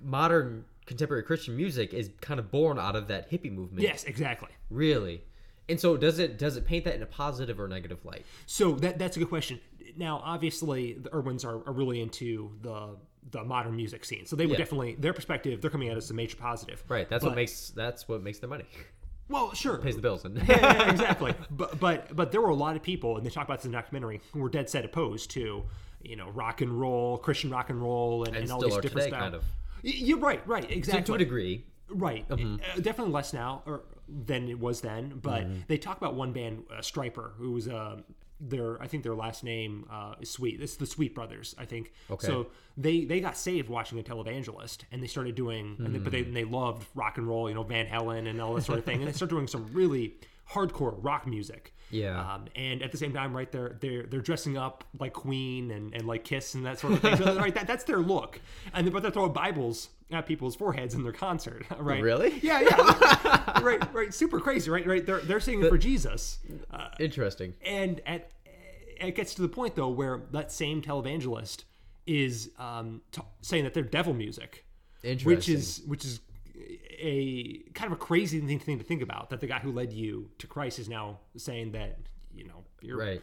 [0.00, 3.82] modern contemporary Christian music is kind of born out of that hippie movement?
[3.82, 4.50] Yes, exactly.
[4.70, 5.22] Really?
[5.68, 8.24] And so does it does it paint that in a positive or negative light?
[8.46, 9.60] So that that's a good question.
[9.96, 12.96] Now, obviously, the Erwins are, are really into the
[13.30, 14.58] the modern music scene, so they would Yeah.
[14.64, 15.60] definitely their perspective.
[15.60, 16.82] They're coming at it as a major positive.
[16.88, 17.08] Right.
[17.08, 18.64] That's But- what makes that's what makes their money.
[19.28, 19.78] Well, sure.
[19.78, 20.24] Pays the bills.
[20.24, 21.34] And yeah, yeah, exactly.
[21.50, 23.72] But but but there were a lot of people, and they talk about this in
[23.72, 25.64] the documentary, who were dead set opposed to
[26.02, 29.10] you know rock and roll, Christian rock and roll, and, and, all these different today,
[29.10, 29.44] kind of.
[29.82, 31.04] You're right, right, exactly.
[31.04, 31.64] to a degree.
[31.88, 32.24] Right.
[32.30, 32.36] Uh,
[32.80, 35.18] definitely less now or than it was then.
[35.22, 37.96] But they talk about one band, uh, Stryper, who was uh,
[38.40, 40.60] their I think their last name uh, is Sweet.
[40.60, 41.92] It's the Sweet Brothers, I think.
[42.10, 42.26] Okay.
[42.26, 46.12] So they they got saved watching a televangelist, and they started doing, and they, but
[46.12, 48.84] they they loved rock and roll, you know, Van Halen and all that sort of
[48.84, 50.14] thing, and they started doing some really
[50.50, 51.74] hardcore rock music.
[51.90, 52.20] Yeah.
[52.20, 55.94] Um, and at the same time, right, they're they're they're dressing up like Queen and,
[55.94, 57.16] and like Kiss and that sort of thing.
[57.16, 58.40] So, right, that, that's their look.
[58.74, 62.02] And but they're throwing Bibles at people's foreheads in their concert, right?
[62.02, 62.38] Really?
[62.40, 63.60] Yeah, yeah.
[63.60, 64.12] right, right.
[64.12, 64.86] Super crazy, right?
[64.86, 65.06] Right.
[65.06, 66.38] They're they're singing for Jesus.
[66.70, 67.54] Uh, Interesting.
[67.64, 68.30] and at
[69.00, 71.64] it gets to the point though where that same televangelist
[72.06, 74.64] is um, t- saying that they're devil music,
[75.02, 75.36] Interesting.
[75.36, 76.20] which is which is
[76.98, 79.30] a kind of a crazy thing, thing to think about.
[79.30, 81.98] That the guy who led you to Christ is now saying that
[82.34, 83.22] you know you're right.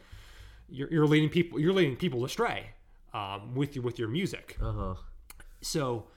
[0.69, 2.67] you're, you're leading people you're leading people astray
[3.13, 4.57] um, with your with your music.
[4.61, 4.95] Uh huh.
[5.61, 6.07] So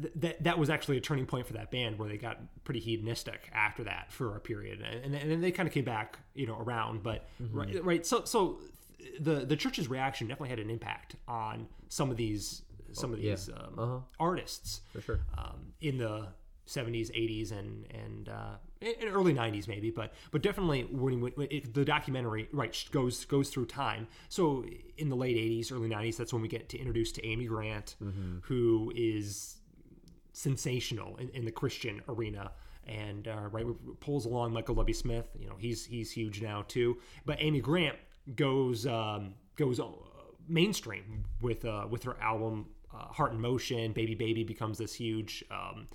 [0.00, 2.80] th- that that was actually a turning point for that band where they got pretty
[2.80, 6.46] hedonistic after that for a period, and, and then they kind of came back, you
[6.46, 7.02] know, around.
[7.02, 8.06] But right, right.
[8.06, 8.58] So so
[9.20, 13.32] the the church's reaction definitely had an impact on some of these some of yeah.
[13.32, 13.98] these um, Uh-huh.
[14.18, 15.20] artists For sure.
[15.36, 16.28] um, in the
[16.66, 18.56] 70s, 80s, and and uh,
[19.12, 23.66] early 90s maybe, but but definitely when, when it, the documentary right goes goes through
[23.66, 24.08] time.
[24.28, 24.64] So
[24.98, 27.96] in the late 80s, early 90s, that's when we get to introduce to Amy Grant,
[28.42, 29.56] who is
[30.32, 32.52] sensational in, in the Christian arena.
[32.86, 33.66] And uh, right
[33.98, 35.26] pulls along Michael Lubby Smith.
[35.38, 36.98] You know he's he's huge now too.
[37.24, 37.96] But Amy Grant
[38.36, 39.86] goes um, goes uh,
[40.48, 43.92] mainstream with uh, with her album uh, Heart in Motion.
[43.92, 45.88] Baby Baby becomes this huge um,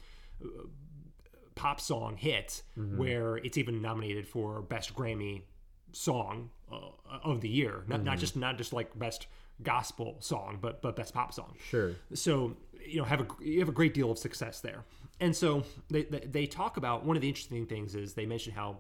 [1.55, 5.43] pop song hit where it's even nominated for best Grammy
[5.91, 6.77] song uh,
[7.23, 7.83] of the year.
[7.87, 9.27] Not, not just not just like best
[9.63, 11.55] gospel song, but but best pop song.
[11.69, 11.91] Sure.
[12.13, 14.83] So you know have a you have a great deal of success there.
[15.19, 18.53] And so they they, they talk about one of the interesting things is they mention
[18.53, 18.79] how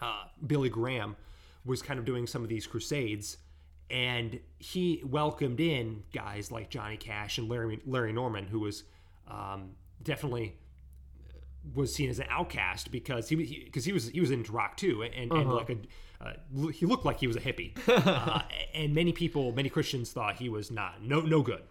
[0.00, 1.16] uh, Billy Graham
[1.64, 3.38] was kind of doing some of these crusades,
[3.88, 8.84] and he welcomed in guys like Johnny Cash and Larry Larry Norman, who was
[9.28, 9.70] um,
[10.02, 10.56] definitely
[11.74, 15.02] was seen as an outcast because he because he, was he was into rock too,
[15.02, 15.76] and, and like a
[16.20, 18.42] uh, he looked like he was a hippie, uh,
[18.74, 21.62] and many people, many Christians thought he was not no no good,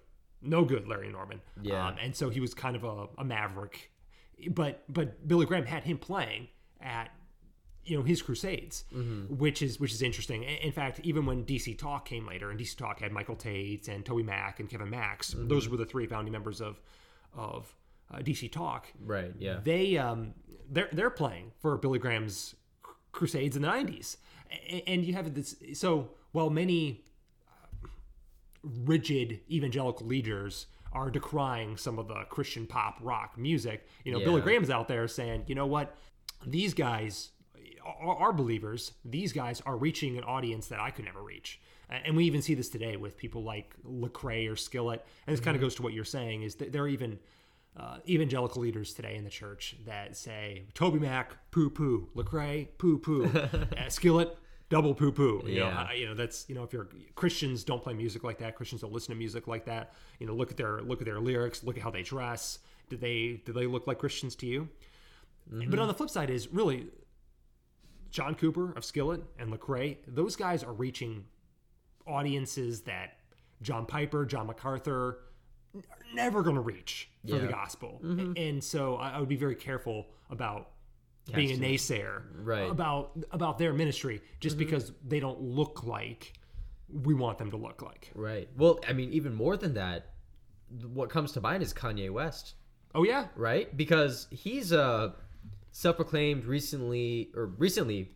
[0.41, 1.41] no good, Larry Norman.
[1.61, 1.87] Yeah.
[1.87, 3.91] um, and so he was kind of a, a maverick,
[4.49, 6.47] but but Billy Graham had him playing
[6.81, 7.09] at
[7.85, 8.85] you know his crusades
[9.29, 10.43] which is which is interesting.
[10.43, 14.05] In fact even when dc talk came later and dc talk had michael tait and
[14.05, 16.79] toby mac and kevin max those were the three founding members of
[17.33, 17.75] of
[18.11, 19.31] uh, dc talk Right.
[19.37, 19.59] Yeah.
[19.63, 20.33] they um
[20.69, 22.55] they're they're playing for billy graham's
[23.11, 24.17] crusades in the 90s
[24.51, 27.03] A- and you have this so while many
[27.47, 27.87] uh,
[28.63, 34.37] rigid evangelical leaders are decrying some of the christian pop rock music you know billy
[34.39, 34.43] Yeah.
[34.45, 35.95] graham's out there saying you know what
[36.45, 37.31] these guys
[38.01, 42.15] are, are believers these guys are reaching an audience that i could never reach and
[42.15, 45.61] we even see this today with people like lecrae or skillet and this kind of
[45.61, 47.19] goes to what you're saying is that they're even
[47.77, 52.97] uh, evangelical leaders today in the church that say Toby Mac poo poo, Lecrae poo
[52.99, 53.25] poo,
[53.77, 54.37] uh, Skillet
[54.69, 55.43] double poo poo.
[55.45, 55.87] You know, Yeah.
[55.89, 58.55] uh, you know that's you know if you're Christians don't play music like that.
[58.55, 59.93] Christians don't listen to music like that.
[60.19, 62.59] You know, look at their look at their lyrics, look at how they dress.
[62.89, 64.69] Do they do they look like Christians to you?
[65.51, 66.87] But on the flip side is really
[68.11, 69.97] John Cooper of Skillet and Lecrae.
[70.07, 71.25] Those guys are reaching
[72.07, 73.17] audiences that
[73.61, 75.19] John Piper, John MacArthur
[76.13, 77.51] never going to reach for the Yeah.
[77.51, 77.99] gospel.
[78.03, 78.33] Mm-hmm.
[78.37, 80.69] And so I, I would be very careful about
[81.33, 82.69] being a naysayer Right.
[82.69, 84.65] about about their ministry just mm-hmm.
[84.65, 86.33] because they don't look like
[86.89, 88.11] we want them to look like.
[88.13, 88.49] Right.
[88.57, 90.11] Well, I mean, even more than that,
[90.93, 92.55] what comes to mind is Kanye West,
[92.95, 93.75] Oh yeah, right?
[93.75, 95.15] Because he's a
[95.71, 98.11] self-proclaimed recently or recently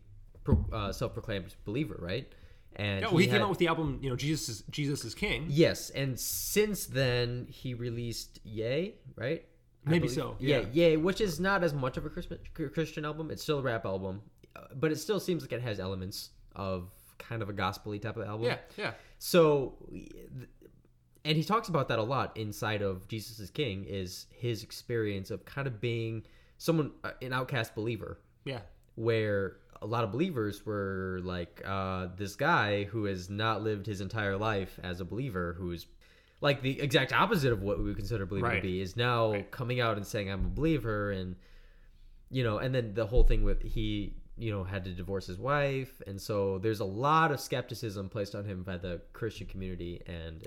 [0.72, 2.32] uh, self-proclaimed believer, right?
[2.78, 5.13] And oh, he, came had- out with the album, you know, Jesus is Jesus is
[5.16, 5.48] King.
[5.50, 9.44] yes, and since then he released Yay, right?
[9.84, 10.66] Maybe so, Yeah, yeah.
[10.90, 13.32] Yay, which is not as much of a Christmas, Christian album.
[13.32, 14.22] It's still a rap album,
[14.56, 18.18] uh, but it still seems like it has elements of kind of a gospel-y type
[18.18, 18.46] of album.
[18.48, 18.92] Yeah, yeah.
[19.18, 19.76] So,
[21.26, 25.32] and he talks about that a lot inside of Jesus is King is his experience
[25.32, 26.24] of kind of being
[26.58, 28.60] someone, uh, an outcast believer, Yeah.
[28.96, 34.02] where a lot of believers were like, uh, this guy who has not lived his
[34.02, 35.86] entire life as a believer, who's
[36.42, 38.56] like the exact opposite of what we would consider a believer Right.
[38.58, 39.52] to be, is now Right.
[39.52, 41.12] coming out and saying, I'm a believer.
[41.12, 41.36] And,
[42.30, 45.40] you know, and then the whole thing with he, you know, had to divorce his
[45.40, 46.02] wife.
[46.06, 50.02] And so there's a lot of skepticism placed on him by the Christian community.
[50.06, 50.46] And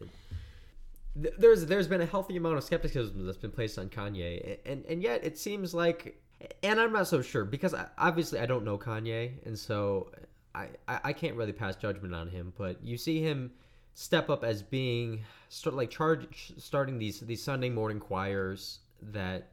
[1.20, 4.84] th- there's there's been a healthy amount of skepticism that's been placed on Kanye, and
[4.86, 6.22] and yet it seems like,
[6.62, 10.10] and I'm not so sure because I, obviously I don't know Kanye, and so
[10.54, 12.52] I, I I can't really pass judgment on him.
[12.56, 13.52] But you see him
[13.94, 19.50] step up as being start like charge starting these these Sunday morning choirs that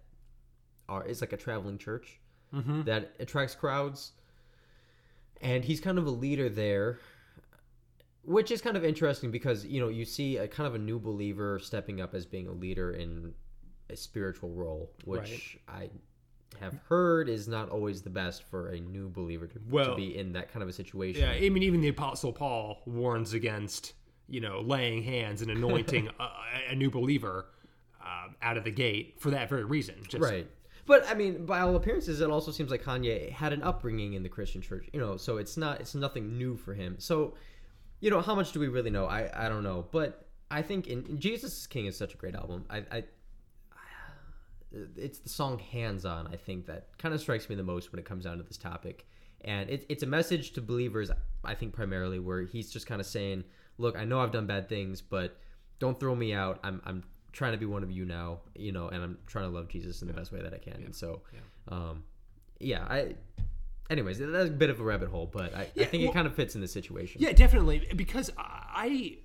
[0.87, 2.19] are it's like a traveling church
[2.53, 2.83] mm-hmm.
[2.83, 4.13] that attracts crowds,
[5.41, 6.99] and he's kind of a leader there
[8.27, 10.99] which is kind of interesting because you know you see a kind of a new
[10.99, 13.33] believer stepping up as being a leader in
[13.89, 15.89] a spiritual role which i
[16.59, 20.17] have heard is not always the best for a new believer to, Well- to be
[20.17, 21.21] in that kind of a situation.
[21.21, 23.93] Yeah, I mean, even the Apostle Paul warns against,
[24.27, 27.47] you know, laying hands and anointing a, a new believer
[28.03, 29.95] uh, out of the gate for that very reason.
[30.07, 30.47] Just, right.
[30.85, 34.23] But i mean by all appearances it also seems like kanye had an upbringing in
[34.23, 36.95] the christian church you know so it's not it's nothing new for him.
[36.97, 37.33] So
[37.99, 39.05] you know how much do we really know?
[39.05, 39.85] I i don't know.
[39.91, 42.63] But i think in, in jesus is king is such a great album.
[42.69, 43.03] I i
[44.95, 47.99] it's the song hands on i think that kind of strikes me the most when
[47.99, 49.05] it comes down to this topic.
[49.41, 51.11] And it, it's a message to believers
[51.43, 53.43] i think primarily where he's just kind of saying
[53.77, 55.37] look i know i've done bad things but
[55.79, 56.59] don't throw me out.
[56.63, 59.55] I'm, I'm trying to be one of you now you know and i'm trying to
[59.55, 60.81] love jesus in the best way that i can.
[60.83, 61.21] And so
[61.67, 62.03] um
[62.59, 63.15] yeah i
[63.91, 66.25] anyways that's a bit of a rabbit hole but i, I think well- it kind
[66.27, 67.21] of fits in the situation.
[67.21, 67.87] Yeah, definitely.
[67.95, 69.17] Because I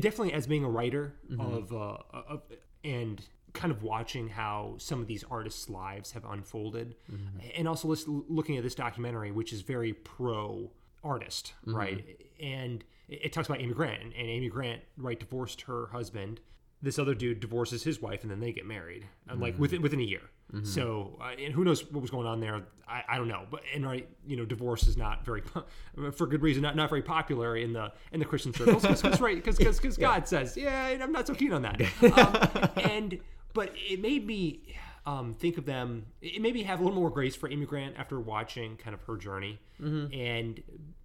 [0.00, 1.40] definitely, as being a writer Mm-hmm.
[1.40, 1.96] of, uh,
[2.28, 2.42] of
[2.84, 3.20] and
[3.52, 7.38] kind of watching how some of these artists' lives have unfolded, Mm-hmm.
[7.56, 10.70] and also looking at this documentary, which is very pro
[11.04, 11.76] artist, Mm-hmm.
[11.76, 12.04] right?
[12.40, 16.40] And it, talks about Amy Grant, and Amy Grant, right, divorced her husband.
[16.80, 19.62] This other dude divorces his wife, and then they get married, and like Mm-hmm.
[19.62, 20.22] within within a year.
[20.64, 22.60] So, uh, and who knows what was going on there?
[22.86, 23.46] I, I don't know.
[23.50, 25.42] But and right, you know, divorce is not very,
[26.12, 28.82] for good reason, not, not very popular in the in the Christian circles.
[28.82, 31.80] Because right, because because God says, yeah, I'm not so keen on that.
[32.02, 33.18] Um, and
[33.54, 34.74] but it made me
[35.06, 36.06] um, think of them.
[36.20, 39.02] It made me have a little more grace for Amy Grant after watching kind of
[39.02, 40.62] her journey, and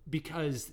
[0.10, 0.72] because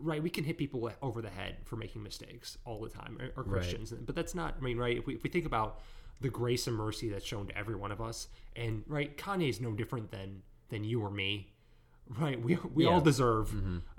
[0.00, 3.40] right we can hit people over the head for making mistakes all the time or,
[3.40, 5.80] or christians but that's not i mean right if we, if we think about
[6.20, 9.60] the grace and mercy that's shown to every one of us and right Kanye is
[9.60, 11.52] no different than than you or me
[12.20, 12.40] right?
[12.40, 13.02] We, we all Yeah.
[13.04, 13.52] deserve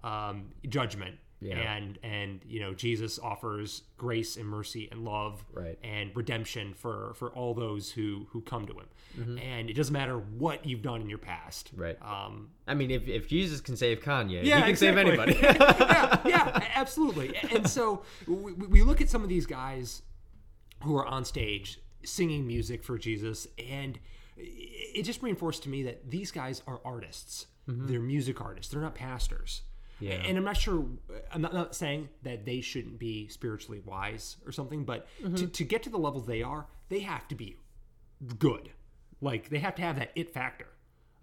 [0.04, 1.56] um, judgment Yeah.
[1.58, 5.80] and and you know jesus offers grace and mercy and love Right.
[5.84, 10.18] and redemption for for all those who who come to him and it doesn't matter
[10.18, 11.98] what you've done in your past Right.
[12.02, 16.20] um i mean if, if jesus can save kanye yeah, he can save anybody yeah,
[16.26, 17.36] yeah, absolutely.
[17.54, 20.02] And so we, we look at some of these guys
[20.84, 24.00] who are on stage singing music for Jesus, and
[24.38, 27.48] it just reinforced to me that these guys are artists.
[27.68, 28.72] They're music artists.
[28.72, 29.62] They're not pastors.
[30.00, 30.14] Yeah.
[30.14, 30.86] And I'm not sure.
[31.32, 35.64] I'm not, not saying that they shouldn't be spiritually wise or something, but to, to
[35.64, 37.58] get to the level they are, they have to be
[38.38, 38.70] good.
[39.22, 40.68] Like they have to have that it factor.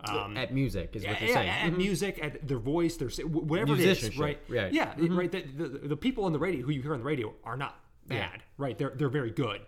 [0.04, 3.72] Um, at music is what yeah, you're saying at music, at their voice, their whatever
[3.72, 4.38] it is, right?
[4.48, 4.72] right.
[4.72, 5.32] Yeah, it- right.
[5.32, 7.80] The, the, the people on the radio who you hear on the radio are not
[8.06, 8.76] bad, right?
[8.76, 9.62] They're they're very good.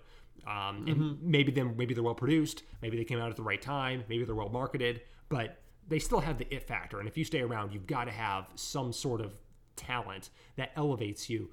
[0.47, 3.61] Um, and maybe them maybe they're well produced, maybe they came out at the right
[3.61, 6.99] time, maybe they're well marketed, but they still have the it factor.
[7.01, 9.33] And if you stay around, you've got to have some sort of
[9.77, 11.51] talent that elevates you.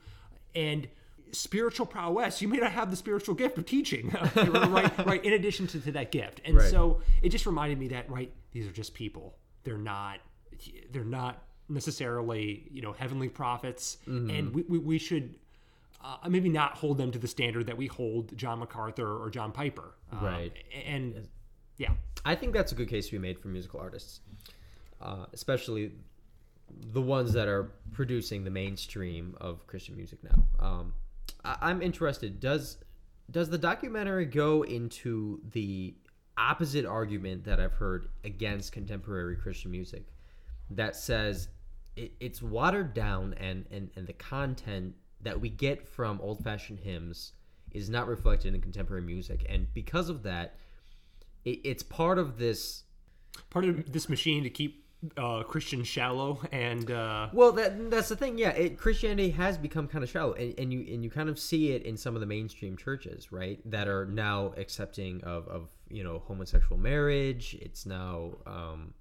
[0.53, 0.87] And
[1.31, 5.05] spiritual prowess, you may not have the spiritual gift of teaching, right?
[5.05, 5.23] Right.
[5.25, 6.69] In addition to, to that gift, and Right.
[6.69, 9.37] so it just reminded me that right, these are just people.
[9.63, 10.19] They're not.
[10.91, 15.35] They're not necessarily you know heavenly prophets, and we, we, we should.
[16.03, 19.51] Uh, maybe not hold them to the standard that we hold John MacArthur or John
[19.51, 19.95] Piper.
[20.11, 20.53] Um, Right.
[20.85, 21.27] And
[21.77, 21.93] yeah,
[22.23, 24.19] I think that's a good case to be made for musical artists,
[25.01, 25.91] uh, especially
[26.69, 30.45] the ones that are producing the mainstream of Christian music now.
[30.59, 30.93] Um,
[31.43, 32.39] I- I'm interested.
[32.39, 32.77] Does
[33.31, 35.95] does the documentary go into the
[36.37, 40.07] opposite argument that I've heard against contemporary Christian music,
[40.69, 41.47] that says
[41.95, 46.79] it, it's watered down and, and and the content that we get from old fashioned
[46.79, 47.33] hymns
[47.71, 50.55] is not reflected in contemporary music, and because of that,
[51.43, 52.83] it, it's part of this
[53.49, 54.84] part of this machine to keep
[55.17, 58.37] uh, Christians shallow and uh, Well, that that's the thing.
[58.37, 61.39] Yeah, it, Christianity has become kind of shallow, and, and you and you kind of
[61.39, 63.59] see it in some of the mainstream churches, right?
[63.69, 67.57] That are now accepting of of you know homosexual marriage.
[67.61, 68.93] It's now um,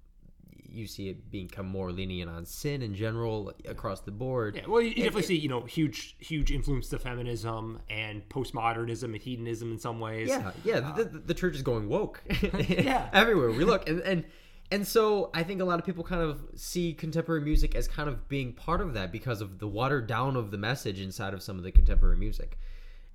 [0.75, 4.55] you see it become more lenient on sin in general across the board.
[4.55, 9.17] Yeah, well, you, definitely see, you know, huge, huge influence to feminism and postmodernism and
[9.17, 10.29] hedonism in some ways.
[10.29, 10.79] Yeah, yeah.
[10.95, 12.21] the, the, the church is going woke.
[12.67, 13.09] Yeah.
[13.13, 14.25] everywhere we look, and and
[14.71, 18.09] and so I think a lot of people kind of see contemporary music as kind
[18.09, 21.43] of being part of that because of the watered down of the message inside of
[21.43, 22.57] some of the contemporary music.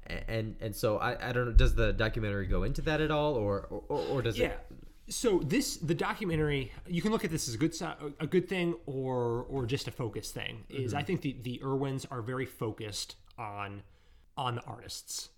[0.07, 1.53] And and so I, I don't know.
[1.53, 4.49] Does the documentary go into that at all, or or, or does Yeah.
[4.49, 4.61] it?
[5.09, 7.75] So this the documentary you can look at this as a good
[8.21, 10.65] a good thing or or just a focus thing.
[10.69, 10.99] Is mm-hmm.
[10.99, 13.83] I think the the Erwins are very focused on
[14.37, 15.31] on the artists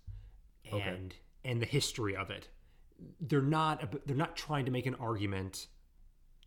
[0.71, 2.47] and and the history of it.
[3.19, 5.67] They're not they're not trying to make an argument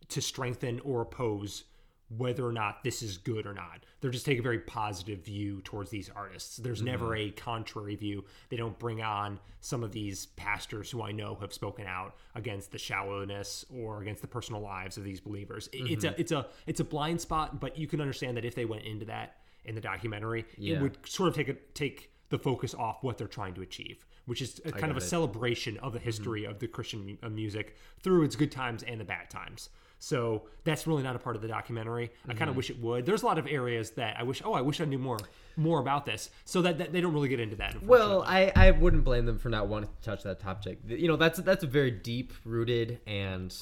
[0.08, 1.64] to strengthen or oppose
[2.08, 3.84] whether or not this is good or not.
[4.00, 6.56] They're just taking a very positive view towards these artists.
[6.56, 6.86] There's mm-hmm.
[6.86, 8.24] never a contrary view.
[8.48, 12.70] They don't bring on some of these pastors who I know have spoken out against
[12.70, 15.68] the shallowness or against the personal lives of these believers.
[15.72, 16.20] It- It's a mm-hmm.
[16.20, 19.06] it's a it's a blind spot, but you can understand that if they went into
[19.06, 20.76] that in the documentary, Yeah.
[20.76, 24.06] it would sort of take a take the focus off what they're trying to achieve,
[24.26, 25.08] which is a, kind of a it.
[25.08, 26.52] celebration of the history mm-hmm.
[26.52, 29.70] of the Christian mu- music through its good times and the bad times.
[30.06, 32.12] So that's really not a part of the documentary.
[32.26, 32.58] I kind of mm-hmm.
[32.58, 33.06] wish it would.
[33.06, 34.40] There's a lot of areas that I wish.
[34.44, 35.18] Oh, I wish I knew more
[35.56, 36.30] more about this.
[36.44, 37.82] So that, that they don't really get into that.
[37.82, 40.78] Well, I, I wouldn't blame them for not wanting to touch that topic.
[40.86, 43.52] You know, that's that's a very deep rooted and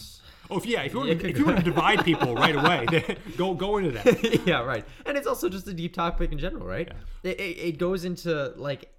[0.50, 0.82] oh, if, yeah.
[0.82, 3.92] If you want, to, if you want to divide people right away, go go into
[3.92, 4.42] that.
[4.46, 4.84] yeah, right.
[5.06, 6.92] And it's also just a deep topic in general, right?
[7.22, 8.90] It, it, it goes into like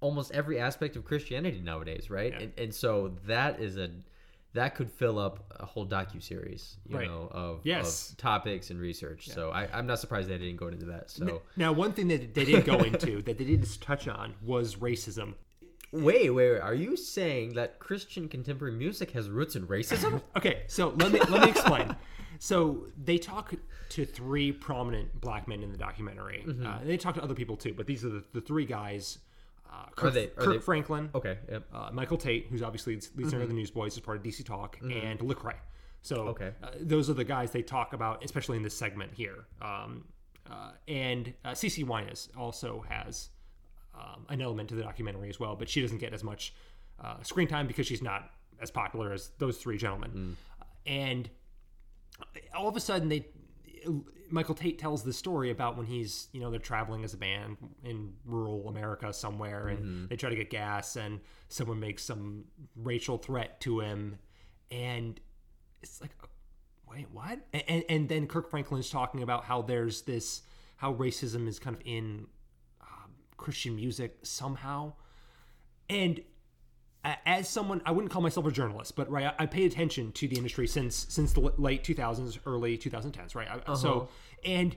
[0.00, 2.32] almost every aspect of Christianity nowadays, right?
[2.40, 3.90] And, and so that is a
[4.54, 7.08] that could fill up a whole docu series, you Right.
[7.08, 8.10] know, of, Yes.
[8.10, 9.28] of topics and research.
[9.28, 11.10] So I, I'm not surprised they didn't go into that.
[11.10, 14.76] So Now, one thing that they didn't go into that they didn't touch on was
[14.76, 15.34] racism.
[15.90, 20.20] wait, wait, wait, are you saying that Christian contemporary music has roots in racism?
[20.36, 21.94] Okay, so let me let me explain.
[22.38, 23.54] So they talk
[23.90, 26.44] to three prominent black men in the documentary.
[26.46, 26.66] Mm-hmm.
[26.66, 29.18] Uh, they talk to other people too, but these are the, the three guys.
[29.72, 31.64] Uh, Kirk, they- are Kirk they- Franklin, okay, yep.
[31.72, 34.76] uh, Michael Tait, who's obviously lead singer of the Newsboys, as part of DC Talk,
[34.82, 35.54] and Lecrae.
[36.02, 36.28] So Mm-hmm.
[36.28, 36.52] Okay.
[36.62, 39.46] uh, those are the guys they talk about, especially in this segment here.
[39.62, 40.04] Um,
[40.50, 43.30] uh, and uh, CeCe Winans also has
[43.94, 46.52] um, an element to the documentary as well, but she doesn't get as much
[47.02, 50.36] uh, screen time because she's not as popular as those three gentlemen.
[50.86, 51.30] And
[52.54, 53.26] all of a sudden, they
[54.30, 57.56] Michael Tait tells the story about when he's you know they're traveling as a band
[57.84, 62.44] in rural America somewhere, and they try to get gas, and someone makes some
[62.76, 64.18] racial threat to him,
[64.70, 65.20] and
[65.82, 66.10] it's like,
[66.88, 67.40] wait, what?
[67.52, 70.42] And, and, then Kirk Franklin's talking about how there's this,
[70.76, 72.26] how racism is kind of in
[72.80, 74.92] um, Christian music somehow.
[75.88, 76.20] And
[77.04, 80.28] as someone, I wouldn't call myself a journalist, but right, I, I pay attention to
[80.28, 83.48] the industry since since the late 2000s, early 2010s, right?
[83.48, 83.74] I, uh-huh.
[83.74, 84.08] So,
[84.44, 84.76] and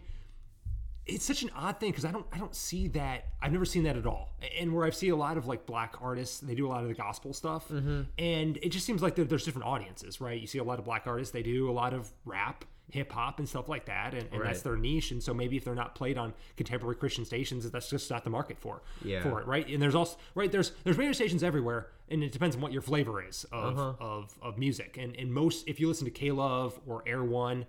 [1.06, 3.84] it's such an odd thing because I don't I don't see that I've never seen
[3.84, 4.34] that at all.
[4.60, 6.88] And where I've seen a lot of like black artists, they do a lot of
[6.88, 8.04] the gospel stuff, mm-hmm.
[8.18, 10.40] and it just seems like there's different audiences, right?
[10.40, 13.40] You see a lot of black artists, they do a lot of rap, hip hop,
[13.40, 15.12] and stuff like that, and, and that's their niche.
[15.12, 18.30] And so maybe if they're not played on contemporary Christian stations, that's just not the
[18.30, 19.22] market for Yeah.
[19.24, 19.68] for it, right?
[19.68, 22.82] And there's also right there's there's radio stations everywhere, and it depends on what your
[22.82, 24.98] flavor is of of, of music.
[25.00, 27.66] And and most if you listen to K Love or Air One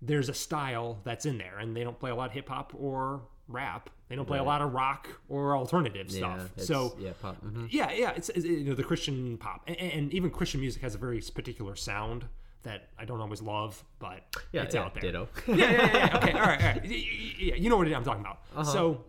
[0.00, 2.72] there's a style that's in there and they don't play a lot of hip hop
[2.78, 7.36] or rap they don't play a lot of rock or alternative stuff so yeah, pop.
[7.44, 7.66] Mm-hmm.
[7.70, 10.94] yeah yeah it's, it's, you know the christian pop and, and even christian music has
[10.94, 12.26] a very particular sound
[12.62, 15.28] that i don't always love but Yeah, it's yeah, out there ditto.
[15.46, 16.16] yeah, yeah, yeah.
[16.16, 16.84] Okay, all right, all right.
[16.84, 18.42] Yeah, you know what I'm talking about.
[18.56, 18.64] Uh-huh.
[18.64, 19.04] So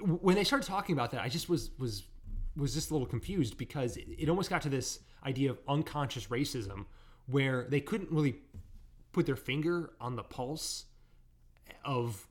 [0.00, 2.04] when they started talking about that, I just was was
[2.56, 6.86] was just a little confused because it almost got to this idea of unconscious racism
[7.26, 8.36] where they couldn't really
[9.12, 10.86] put their finger on the pulse
[11.84, 12.26] of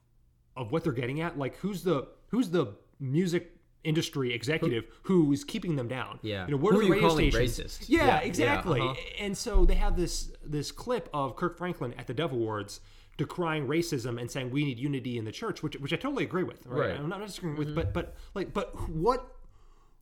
[0.55, 1.37] of what they're getting at.
[1.37, 6.19] Like who's the who's the music industry executive who is keeping them down?
[6.21, 6.45] Yeah.
[6.45, 7.77] You know, what Who are the you radio calling stations?
[7.79, 7.85] racist?
[7.87, 8.81] Yeah, Yeah, yeah, exactly.
[8.81, 8.93] uh-huh.
[9.19, 12.81] And so they have this this clip of Kirk Franklin at the Dove Awards
[13.17, 16.43] decrying racism and saying we need unity in the church, which which I totally agree
[16.43, 16.65] with.
[16.65, 16.79] Right?
[16.79, 16.93] Right.
[16.95, 17.03] Mm-hmm.
[17.03, 19.35] I'm not disagreeing with, but but like but what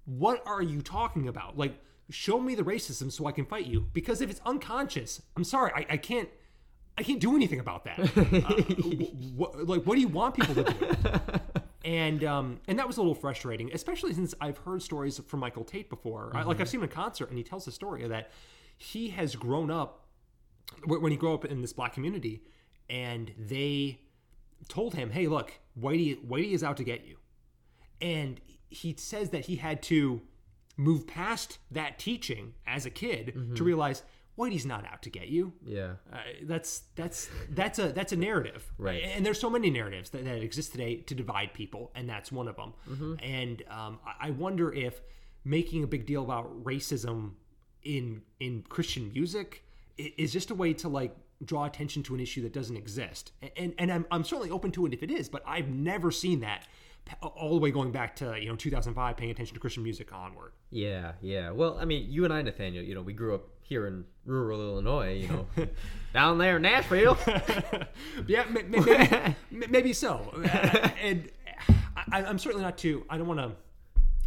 [0.06, 1.58] what are you talking about?
[1.58, 1.76] Like
[2.10, 3.88] show me the racism so I can fight you.
[3.94, 6.30] Because if it's unconscious, I'm sorry, I, I can't
[6.98, 8.00] I can't do anything about that.
[9.38, 10.74] Uh, like what do you want people to do?
[11.88, 15.64] and um, and that was a little frustrating, especially since I've heard stories from Michael
[15.64, 16.32] Tait before.
[16.36, 18.30] I, like I've seen him in concert, and he tells the story that
[18.78, 20.06] he has grown up
[20.86, 22.44] when he grew up in this black community,
[22.90, 24.02] and they
[24.68, 27.16] told him, "Hey, look, Whitey, Whitey is out to get you,"
[28.02, 30.22] and he says that he had to
[30.76, 34.04] move past that teaching as a kid to realize
[34.38, 35.54] Whitey's not out to get you.
[35.66, 35.94] Yeah.
[36.14, 39.04] Uh, that's that's that's a that's a narrative, Right.
[39.04, 42.48] And there's so many narratives that, that exist today to divide people, and that's one
[42.48, 42.74] of them.
[42.90, 43.14] Mm-hmm.
[43.24, 45.02] And um, I I wonder if
[45.44, 47.32] making a big deal about racism
[47.84, 49.64] in in Christian music
[49.98, 53.32] is just a way to like draw attention to an issue that doesn't exist.
[53.56, 56.42] And and I'm I'm certainly open to it if it is, but I've never seen
[56.42, 56.68] that
[57.22, 60.52] all the way going back to you know 2005, paying attention to Christian music onward.
[60.70, 61.52] Yeah, yeah.
[61.52, 64.62] Well, I mean, you and I, Nathaniel, you know, we grew up here in rural
[64.62, 65.48] Illinois, you know,
[66.14, 67.18] down there in Nashville.
[68.28, 70.34] yeah, may- may- maybe, maybe so.
[71.02, 71.30] And
[72.12, 73.06] I, I'm certainly not too.
[73.10, 73.52] I don't want to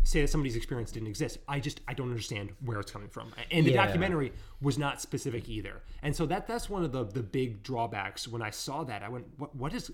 [0.03, 1.38] say that somebody's experience didn't exist.
[1.49, 3.32] I just I don't understand where it's coming from.
[3.51, 3.84] And the Yeah.
[3.86, 5.80] documentary was not specific either.
[6.03, 8.28] And so that that's one of the the big drawbacks.
[8.28, 9.91] When I saw that, I went, what what is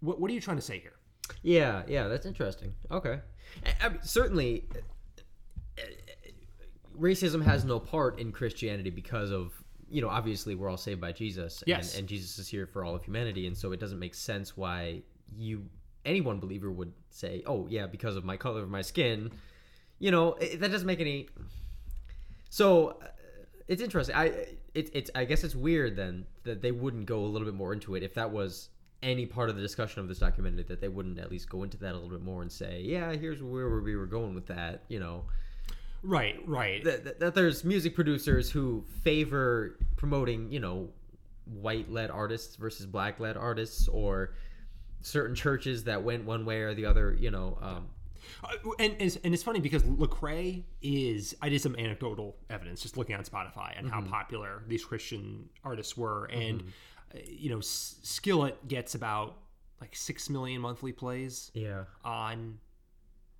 [0.00, 0.94] what what are you trying to say here?
[1.42, 2.74] Yeah, yeah, that's interesting.
[2.90, 3.20] Okay,
[3.82, 4.64] I- mean, certainly,
[6.98, 9.52] racism has no part in Christianity because of
[9.88, 11.92] you know obviously we're all saved by Jesus, Yes.
[11.92, 14.56] and, and Jesus is here for all of humanity, and so it doesn't make sense
[14.56, 15.02] why
[15.36, 15.64] you
[16.04, 19.30] any one believer would say, oh yeah, because of my color of my skin,
[19.98, 21.28] you know it, that doesn't make any.
[22.50, 23.06] So uh,
[23.68, 24.14] it's interesting.
[24.14, 24.24] I
[24.74, 27.72] it, it's I guess it's weird then that they wouldn't go a little bit more
[27.72, 28.68] into it if that was
[29.02, 31.76] any part of the discussion of this documentary that they wouldn't at least go into
[31.76, 34.84] that a little bit more and say, yeah, here's where we were going with that.
[34.88, 35.24] You know,
[36.04, 36.84] Right, right.
[36.84, 40.90] that, that, there's music producers who favor promoting you know
[41.46, 44.34] white led artists versus black led artists or
[45.00, 47.16] certain churches that went one way or the other.
[47.18, 47.86] You know, um,
[48.42, 52.82] Uh, and, and, it's, and it's funny because Lecrae is I did some anecdotal evidence
[52.82, 56.62] just looking on Spotify and how popular these Christian artists were, and
[57.14, 59.36] uh, you know S- Skillet gets about
[59.80, 62.58] like six million monthly plays yeah, on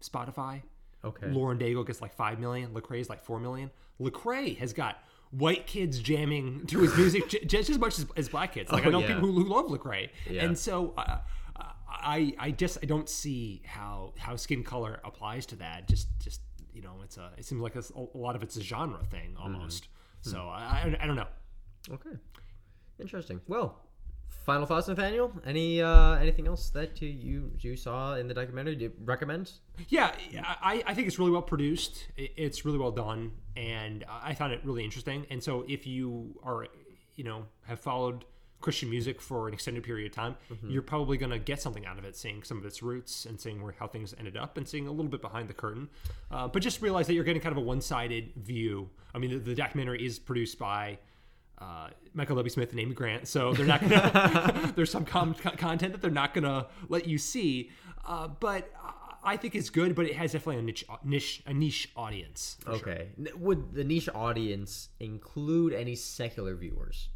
[0.03, 0.63] Spotify.
[1.05, 2.71] Okay, Lauren Daigle gets like five million.
[2.73, 3.71] Lecrae's like four million.
[4.01, 4.99] Lecrae has got
[5.31, 8.71] white kids jamming to his music just as much as, as black kids.
[8.73, 9.15] Like I Oh, know yeah.
[9.15, 10.45] people who, who love Lecrae, Yeah.
[10.45, 11.19] and so uh,
[11.89, 15.89] I I just I don't see how how skin color applies to that.
[15.89, 16.41] Just just
[16.73, 19.37] you know it's a it seems like it's, a lot of it's a genre thing
[19.41, 19.89] almost.
[20.23, 21.29] So I, I I don't know.
[21.93, 22.17] okay,
[23.01, 23.41] interesting.
[23.49, 23.81] Well.
[24.43, 25.33] Final thoughts, Nathaniel?
[25.47, 28.77] Any uh, anything else that you, you you saw in the documentary?
[28.77, 29.53] Do you recommend?
[29.89, 30.15] Yeah,
[30.45, 32.09] I, I think it's really well produced.
[32.17, 35.27] It's really well done, and I found it really interesting.
[35.31, 36.67] And so, if you are,
[37.15, 38.27] you know, have followed
[38.61, 40.37] Christian music for an extended period of time,
[40.69, 43.41] you're probably going to get something out of it, seeing some of its roots and
[43.41, 45.89] seeing where how things ended up, and seeing a little bit behind the curtain.
[46.31, 48.91] Uh, but just realize that you're getting kind of a one-sided view.
[49.15, 50.99] I mean, the, the documentary is produced by.
[51.59, 52.51] Uh, Michael W.
[52.51, 54.73] Smith and Amy Grant, so they're not gonna.
[54.77, 57.71] there's some com- content that they're not gonna let you see,
[58.07, 58.71] uh, but
[59.23, 59.95] I think it's good.
[59.95, 62.57] But it has definitely a niche, niche, a niche audience.
[62.61, 62.91] for sure.
[62.91, 63.09] Okay.
[63.37, 67.09] Would the niche audience include any secular viewers?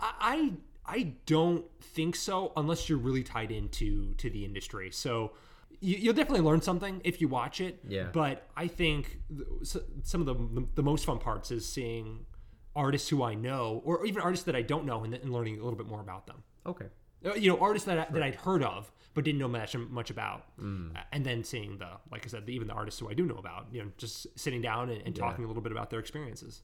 [0.00, 0.52] I I
[0.86, 4.90] I don't think so unless you're really tied into to the industry.
[4.90, 5.32] So
[5.80, 7.78] you, you'll definitely learn something if you watch it.
[7.88, 8.08] Yeah.
[8.12, 9.20] But I think
[10.02, 12.26] some of the the most fun parts is seeing
[12.76, 15.62] artists who I know, or even artists that I don't know, and, and learning a
[15.64, 16.42] little bit more about them.
[16.66, 16.86] Okay.
[17.24, 20.10] Uh, You know, artists that I, that I'd heard of but didn't know much much
[20.10, 20.92] about, Mm.
[21.12, 23.36] And then seeing the like I said, the, even the artists who I do know
[23.36, 23.66] about.
[23.72, 26.62] You know, just sitting down and, and talking a little bit about their experiences.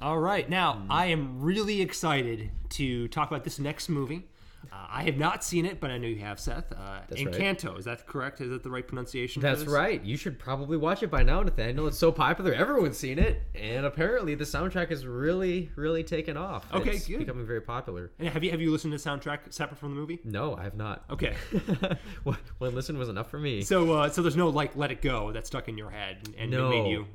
[0.00, 0.86] All right, now Mm.
[0.90, 4.28] I am really excited to talk about this next movie.
[4.70, 6.72] Uh, I have not seen it, but I know you have, Seth.
[6.72, 7.64] Uh, That's right.
[7.78, 8.40] Is that correct?
[8.40, 9.42] Is that the right pronunciation?
[9.42, 10.02] for That's right.
[10.04, 11.86] You should probably watch it by now, Nathaniel.
[11.88, 12.52] It's so popular.
[12.54, 13.42] Everyone's seen it.
[13.54, 16.66] And apparently the soundtrack is really, really taken off.
[16.72, 17.18] Okay, it's good.
[17.20, 18.12] becoming very popular.
[18.18, 20.20] And have you have you listened to the soundtrack separate from the movie?
[20.24, 21.04] No, I have not.
[21.10, 21.34] Okay,
[22.24, 23.62] One one listen was enough for me.
[23.62, 26.34] so uh, so there's no like "Let It Go" that stuck in your head and,
[26.36, 26.70] and No.
[26.70, 27.06] made you.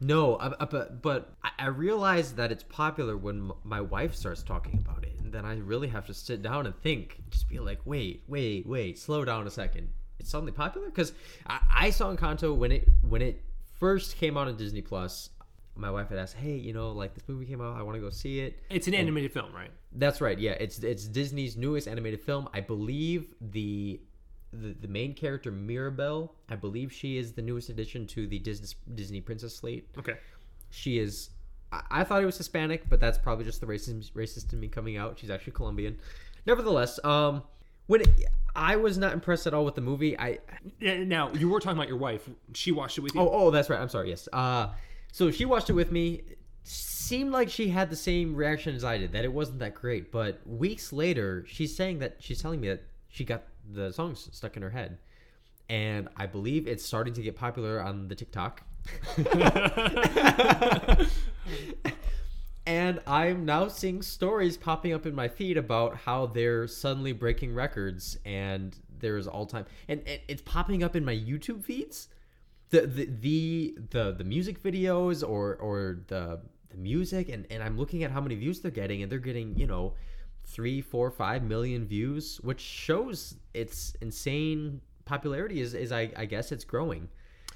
[0.00, 4.42] No, I, I- but but I, realize that it's popular when m- my wife starts
[4.42, 7.58] talking about it, and then I really have to sit down and think, just be
[7.58, 9.88] like, wait, wait, wait, slow down a second.
[10.18, 11.12] It's suddenly popular because
[11.46, 13.42] I, I saw Encanto when it when it
[13.78, 15.30] first came out on Disney Plus.
[15.76, 18.00] My wife had asked, hey, you know, like this movie came out, I want to
[18.00, 18.58] go see it.
[18.68, 19.70] It's an animated film, right?
[19.92, 20.38] That's right.
[20.38, 22.48] Yeah, it's it's Disney's newest animated film.
[22.52, 24.00] I believe the
[24.52, 26.34] the, the main character Mirabel.
[26.48, 29.88] I believe she is the newest addition to the Disney Disney princess slate.
[29.98, 30.14] Okay.
[30.70, 31.30] She is.
[31.72, 34.68] I, I thought it was Hispanic, but that's probably just the racist racist in me
[34.68, 35.18] coming out.
[35.18, 35.98] She's actually Colombian.
[36.46, 37.42] Nevertheless, um,
[37.86, 38.08] when it,
[38.54, 40.38] I was not impressed at all with the movie, I
[40.80, 42.28] Now you were talking about your wife.
[42.54, 43.20] She watched it with you.
[43.20, 43.80] Oh, oh, that's right.
[43.80, 44.10] I'm sorry.
[44.10, 44.28] Yes.
[44.32, 44.68] Uh,
[45.12, 46.22] so she watched it with me.
[46.62, 49.12] Seemed like she had the same reaction as I did.
[49.12, 50.12] That it wasn't that great.
[50.12, 53.42] But weeks later, she's saying that she's telling me that she got
[53.72, 54.98] the songs stuck in her head,
[55.68, 58.62] and I believe it's starting to get popular on the TikTok.
[62.66, 67.54] and I'm now seeing stories popping up in my feed about how they're suddenly breaking
[67.54, 72.08] records, and there's all time, and it, it's popping up in my YouTube feeds
[72.70, 76.40] the the the the, the music videos or or the
[76.70, 79.56] the music and, and I'm looking at how many views they're getting and they're getting,
[79.56, 79.94] you know,
[80.50, 85.60] three, four, five million views, which shows its insane popularity.
[85.60, 87.08] Is is I, I guess it's growing.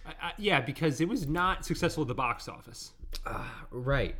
[0.06, 2.92] I, I, yeah, because it was not successful at the box office.
[3.70, 4.16] Right.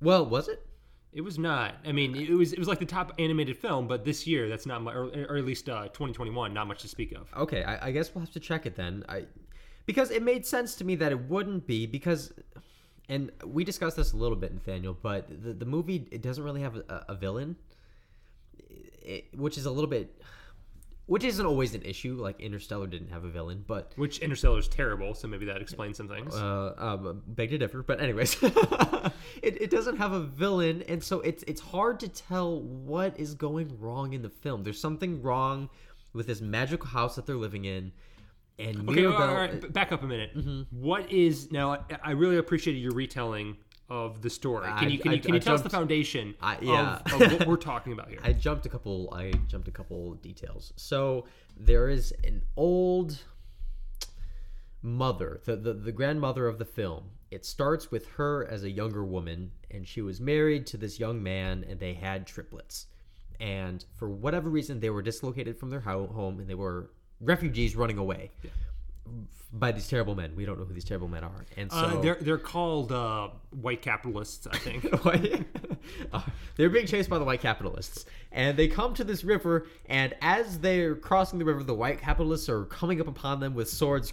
[0.00, 0.64] Well, was it?
[1.12, 1.74] It was not.
[1.86, 4.66] I mean, it was it was like the top animated film, but this year that's
[4.66, 7.28] not much, or, or at least uh, 2021, not much to speak of.
[7.36, 9.04] Okay, I, I guess we'll have to check it then.
[9.08, 9.24] I
[9.86, 12.32] because it made sense to me that it wouldn't be because,
[13.08, 14.96] and we discussed this a little bit, Nathaniel.
[15.00, 17.56] But the the movie it doesn't really have a, a villain,
[19.08, 20.20] it, which is a little bit,
[21.06, 22.14] which isn't always an issue.
[22.20, 25.96] Like Interstellar didn't have a villain, but Which Interstellar is terrible, so maybe that explains
[25.96, 26.34] some things.
[26.34, 27.82] uh, um, beg to differ.
[27.82, 32.60] But anyways, it, it doesn't have a villain, and so it's it's hard to tell
[32.60, 34.62] what is going wrong in the film.
[34.62, 35.70] There's something wrong
[36.12, 37.92] with this magical house that they're living in,
[38.58, 39.18] and okay, all Mirabel.
[39.34, 40.30] right, all right, back up a minute.
[40.70, 41.72] What is now?
[41.72, 43.56] I, I really appreciated your retelling
[43.88, 44.66] of the story.
[44.78, 47.00] Can you can I- you, can I you tell us the foundation I- yeah.
[47.06, 48.18] of, of what we're talking about here?
[48.24, 49.12] I jumped a couple.
[49.14, 50.72] I jumped a couple details.
[50.76, 51.24] So
[51.56, 53.18] there is an old
[54.82, 57.04] mother, the, the the grandmother of the film.
[57.30, 61.22] It starts with her as a younger woman, and she was married to this young
[61.22, 62.86] man, and they had triplets.
[63.40, 67.98] And for whatever reason, they were dislocated from their home, and they were refugees running
[67.98, 68.30] away
[69.52, 70.34] by these terrible men.
[70.36, 73.28] We don't know who these terrible men are, and so uh, they're they're called uh,
[73.50, 74.86] white capitalists, I think.
[76.12, 76.20] Uh,
[76.56, 80.58] they're being chased by the white capitalists and they come to this river and as
[80.58, 84.12] they're crossing the river the white capitalists are coming up upon them with swords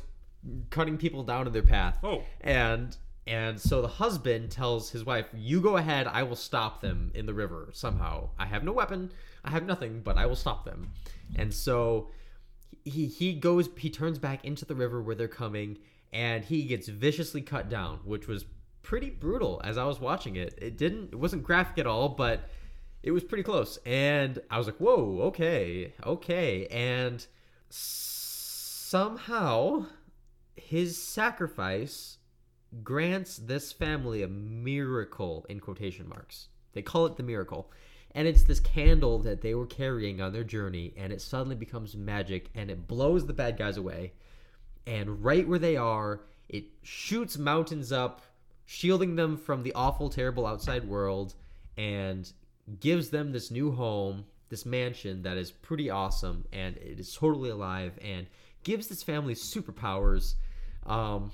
[0.70, 2.24] cutting people down in their path Oh.
[2.40, 2.96] and
[3.28, 7.26] and so the husband tells his wife you go ahead i will stop them in
[7.26, 9.12] the river somehow i have no weapon
[9.44, 10.92] i have nothing but i will stop them
[11.36, 12.08] and so
[12.84, 15.78] he he goes he turns back into the river where they're coming
[16.14, 18.46] and he gets viciously cut down which was
[18.84, 22.48] pretty brutal as i was watching it it didn't it wasn't graphic at all but
[23.02, 27.26] it was pretty close and i was like whoa okay okay and
[27.70, 29.86] somehow
[30.56, 32.20] his sacrifice
[32.84, 36.50] grants this family a miracle in quotation marks.
[36.74, 37.72] They call it the miracle.
[38.16, 41.98] And it's this candle that they were carrying on their journey, and it suddenly becomes
[41.98, 44.14] magic and it blows the bad guys away.
[44.88, 48.22] And right where they are, it shoots mountains up,
[48.66, 51.36] shielding them from the awful, terrible outside world,
[51.76, 52.32] and
[52.80, 57.50] gives them this new home, this mansion that is pretty awesome, and it is totally
[57.50, 58.28] alive, and
[58.64, 60.36] gives this family superpowers.
[60.86, 61.32] Um,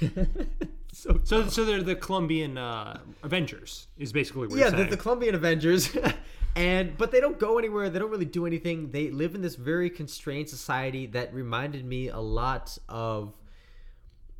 [0.92, 4.90] so So so they're the Colombian uh, Avengers is basically what yeah, you're the, saying.
[4.90, 5.96] the Colombian Avengers,
[6.56, 7.90] and but they don't go anywhere.
[7.90, 8.90] They don't really do anything.
[8.90, 13.34] They live in this very constrained society that reminded me a lot of,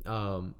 [0.05, 0.55] um,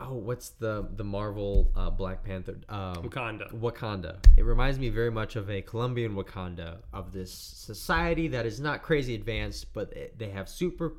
[0.00, 2.58] oh, what's the the Marvel uh, Black Panther?
[2.68, 3.52] Um, Wakanda.
[3.52, 4.16] Wakanda.
[4.36, 8.82] It reminds me very much of a Colombian Wakanda of this society that is not
[8.82, 10.94] crazy advanced, but they have super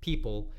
[0.00, 0.50] people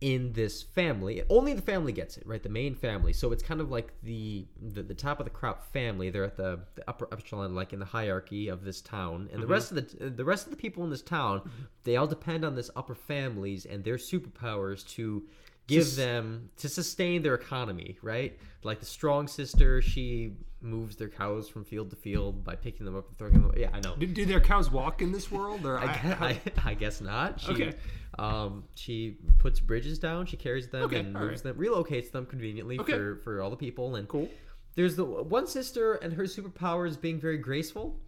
[0.00, 1.22] in this family.
[1.28, 2.42] Only the family gets it, right?
[2.42, 3.12] The main family.
[3.12, 6.10] So it's kind of like the the, the top of the crop family.
[6.10, 9.28] They're at the, the upper echelon, like in the hierarchy of this town.
[9.32, 9.52] And the mm-hmm.
[9.52, 11.62] rest of the the rest of the people in this town, mm-hmm.
[11.84, 15.24] they all depend on this upper families and their superpowers to
[15.66, 18.38] give Sus- them to sustain their economy, right?
[18.62, 22.96] Like the strong sister, she moves their cows from field to field by picking them
[22.96, 23.44] up and throwing them.
[23.44, 23.60] Away.
[23.60, 23.94] Yeah, I know.
[23.96, 25.66] Do, do their cows walk in this world?
[25.66, 27.40] Or I guess, I, I guess not.
[27.40, 27.74] She, Okay.
[28.18, 30.26] Um, she puts bridges down.
[30.26, 32.92] She carries them Okay, and moves them, relocates them conveniently Okay.
[32.92, 33.96] for for all the people.
[33.96, 34.28] And cool.
[34.74, 38.00] there's the one sister and her superpower is being very graceful.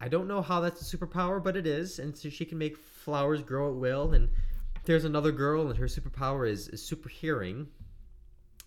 [0.00, 2.76] I don't know how that's a superpower, but it is, and so she can make
[2.76, 4.12] flowers grow at will.
[4.12, 4.28] And
[4.84, 7.68] there's another girl, and her superpower is, is super hearing.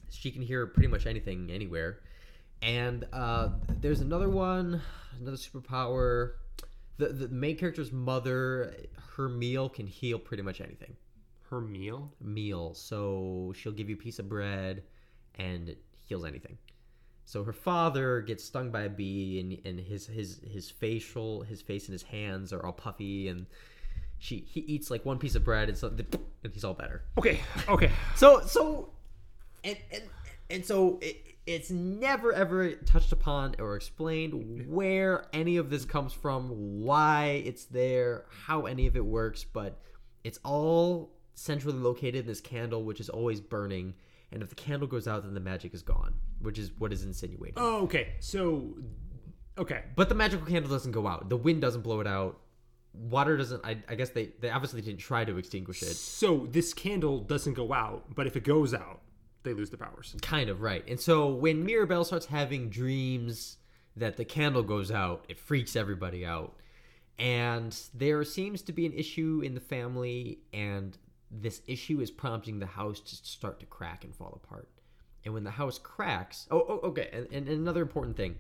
[0.10, 2.00] She can hear pretty much anything anywhere.
[2.62, 3.50] And uh,
[3.82, 4.82] there's another one,
[5.20, 6.32] another superpower.
[6.98, 8.76] The, the main character's mother,
[9.16, 10.96] her meal can heal pretty much anything
[11.50, 12.12] Her meal.
[12.22, 12.74] meal.
[12.74, 14.84] So she'll give you a piece of bread
[15.36, 15.78] and it
[16.08, 16.58] heals anything.
[17.26, 21.62] So her father gets stung by a bee and, and his, his his facial his
[21.62, 23.46] face and his hands are all puffy and
[24.18, 27.04] she he eats like one piece of bread and so and he's all better.
[27.18, 27.40] Okay.
[27.68, 27.92] Okay.
[28.16, 28.90] So so
[29.64, 30.04] and and,
[30.50, 36.14] and so it, it's never ever touched upon or explained where any of this comes
[36.14, 39.80] from, why it's there, how any of it works, but
[40.24, 43.94] it's all centrally located in this candle which is always burning
[44.32, 47.04] and if the candle goes out then the magic is gone, which is what is
[47.04, 47.54] insinuated.
[47.58, 48.16] Oh, okay.
[48.20, 48.76] So,
[49.58, 49.84] okay.
[49.96, 51.30] But the magical candle doesn't go out.
[51.30, 52.40] The wind doesn't blow it out.
[52.94, 55.96] Water doesn't I, I guess they, they obviously didn't try to extinguish it.
[55.96, 59.02] So this candle doesn't go out, but if it goes out,
[59.48, 60.16] they lose their powers.
[60.22, 60.84] Kind of right.
[60.88, 63.58] And so when Mirabel starts having dreams
[63.98, 65.26] that the candle goes out.
[65.28, 66.56] It freaks everybody out.
[67.20, 70.96] And there seems to be an issue in the family, and
[71.32, 74.70] this issue is prompting the house to start to crack and fall apart.
[75.26, 78.36] And when the house cracks, oh, oh okay, and, and another important thing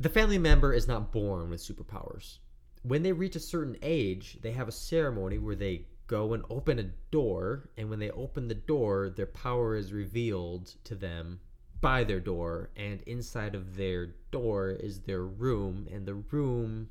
[0.00, 2.38] the family member is not born with superpowers.
[2.82, 6.80] When they reach a certain age, they have a ceremony where they go and open
[6.80, 11.38] a door, and when they open the door, their power is revealed to them
[11.80, 16.90] by their door, and inside of their door is their room, and the room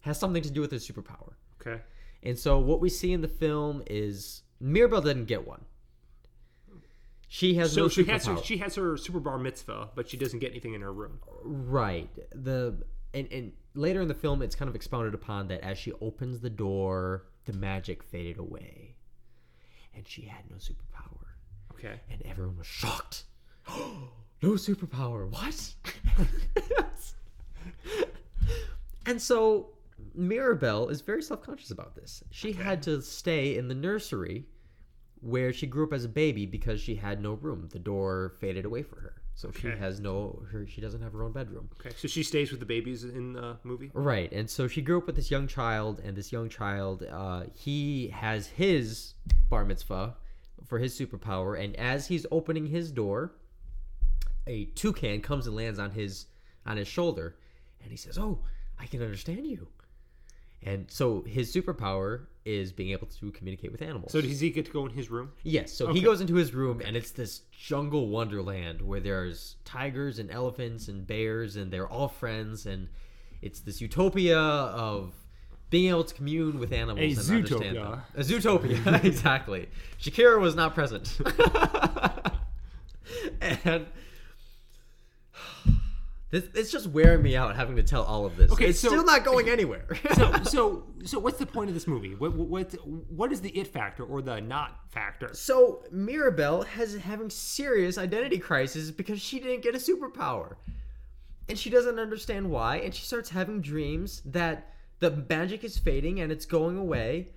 [0.00, 1.32] has something to do with their superpower.
[1.60, 1.80] Okay.
[2.22, 5.64] And so what we see in the film is Mirabel doesn't get one.
[7.26, 8.44] She has So no she has her superpower.
[8.44, 11.20] she has her super bar mitzvah, but she doesn't get anything in her room.
[11.42, 12.10] Right.
[12.34, 12.82] The
[13.14, 16.40] and, and later in the film, it's kind of expounded upon that as she opens
[16.40, 18.96] the door, the magic faded away,
[19.94, 21.26] and she had no superpower,
[21.72, 22.00] Okay.
[22.10, 23.24] and everyone was shocked.
[23.68, 24.08] no
[24.42, 25.28] superpower.
[25.30, 25.74] What?
[29.06, 29.70] and so
[30.14, 32.22] Mirabel is very self-conscious about this.
[32.30, 34.46] She had to stay in the nursery
[35.20, 37.68] where she grew up as a baby because she had no room.
[37.70, 39.19] The door faded away for her.
[39.40, 41.70] So she has no her she doesn't have her own bedroom.
[41.80, 41.94] Okay.
[41.96, 43.90] So she stays with the babies in the movie.
[43.94, 47.44] Right, and so she grew up with this young child, and this young child, uh,
[47.54, 49.14] he has his
[49.48, 50.14] bar mitzvah
[50.66, 53.32] for his superpower, and as he's opening his door,
[54.46, 56.26] a toucan comes and lands on his
[56.66, 57.36] on his shoulder,
[57.80, 58.40] and he says, "Oh,
[58.78, 59.68] I can understand you."
[60.62, 64.12] And so his superpower is being able to communicate with animals.
[64.12, 65.32] So does he get to go in his room?
[65.42, 65.98] Yes, so Okay.
[65.98, 70.88] he goes into his room and it's this jungle wonderland where there's tigers and elephants
[70.88, 72.88] and bears and they're all friends and
[73.42, 75.14] it's this utopia of
[75.70, 77.90] being able to commune with animals A and understand zootopia.
[77.90, 78.02] them.
[78.16, 79.68] A zootopia, exactly.
[80.00, 81.18] Shakira was not present.
[83.40, 83.86] and
[86.30, 88.52] this, it's just wearing me out having to tell all of this.
[88.52, 89.86] Okay, it's so- still not going anywhere.
[90.14, 92.14] So so so what's the point of this movie?
[92.14, 92.72] What what
[93.08, 95.30] what is the it factor or the not factor?
[95.34, 100.56] So Mirabel has having serious identity crisis because she didn't get a superpower.
[101.48, 106.20] And she doesn't understand why, and she starts having dreams that the magic is fading
[106.20, 107.30] and it's going away,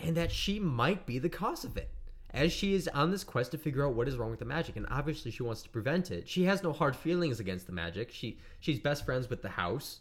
[0.00, 1.88] and that she might be the cause of it.
[2.32, 4.76] As she is on this quest to figure out what is wrong with the magic,
[4.76, 6.28] and obviously she wants to prevent it.
[6.28, 8.12] She has no hard feelings against the magic.
[8.12, 10.00] She she's best friends with the house,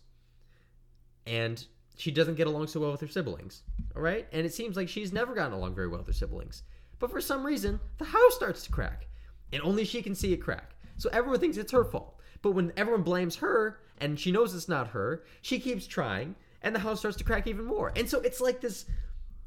[1.26, 1.66] and
[1.98, 3.64] she doesn't get along so well with her siblings.
[3.96, 4.28] All right?
[4.32, 6.64] And it seems like she's never gotten along very well with her siblings.
[7.00, 9.08] But for some reason, the house starts to crack,
[9.52, 10.76] and only she can see it crack.
[10.98, 12.20] So everyone thinks it's her fault.
[12.42, 16.76] But when everyone blames her, and she knows it's not her, she keeps trying, and
[16.76, 17.92] the house starts to crack even more.
[17.96, 18.86] And so it's like this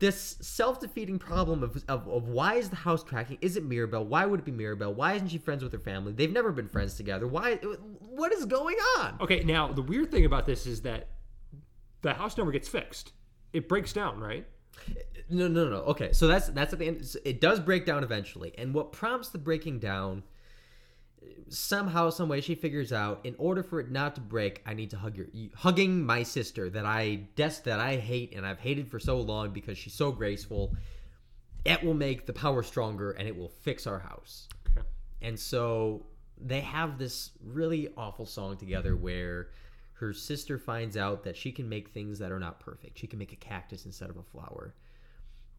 [0.02, 4.26] this self-defeating problem of, of, of why is the house cracking is it mirabel why
[4.26, 6.94] would it be mirabel why isn't she friends with her family they've never been friends
[6.94, 7.54] together why
[8.00, 11.08] what is going on Okay, now the weird thing about this is that
[12.02, 13.12] the house never gets fixed.
[13.52, 14.46] It breaks down, right?
[15.30, 15.76] No, no, no.
[15.76, 17.16] Okay, so that's that's at the end.
[17.24, 20.24] It does break down eventually, and what prompts the breaking down?
[21.48, 23.20] Somehow, some way, she figures out.
[23.24, 26.70] In order for it not to break, I need to hug your hugging my sister
[26.70, 30.12] that I des that I hate and I've hated for so long because she's so
[30.12, 30.74] graceful.
[31.64, 34.48] It will make the power stronger, and it will fix our house.
[34.70, 34.86] Okay.
[35.20, 36.06] And so
[36.40, 39.48] they have this really awful song together where
[39.94, 42.98] her sister finds out that she can make things that are not perfect.
[42.98, 44.74] She can make a cactus instead of a flower.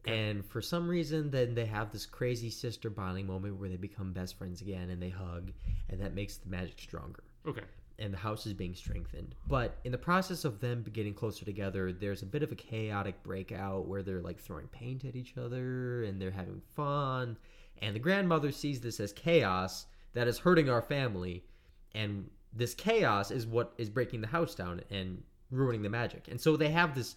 [0.06, 4.12] And for some reason, then they have this crazy sister bonding moment where they become
[4.12, 5.51] best friends again and they hug,
[5.89, 7.24] and that makes the magic stronger.
[7.47, 7.64] Okay.
[7.99, 9.36] And the house is being strengthened.
[9.47, 13.22] But in the process of them getting closer together, there's a bit of a chaotic
[13.24, 17.38] breakout where they're like throwing paint at each other and they're having fun.
[17.82, 21.45] And the grandmother sees this as chaos that is hurting our family.
[21.93, 26.28] And this chaos is what is breaking the house down and ruining the magic.
[26.30, 27.16] And so they have this,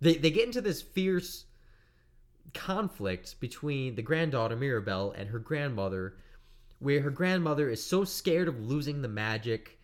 [0.00, 1.46] they, they get into this fierce
[2.54, 6.16] conflict between the granddaughter Mirabel and her grandmother,
[6.78, 9.78] where her grandmother is so scared of losing the magic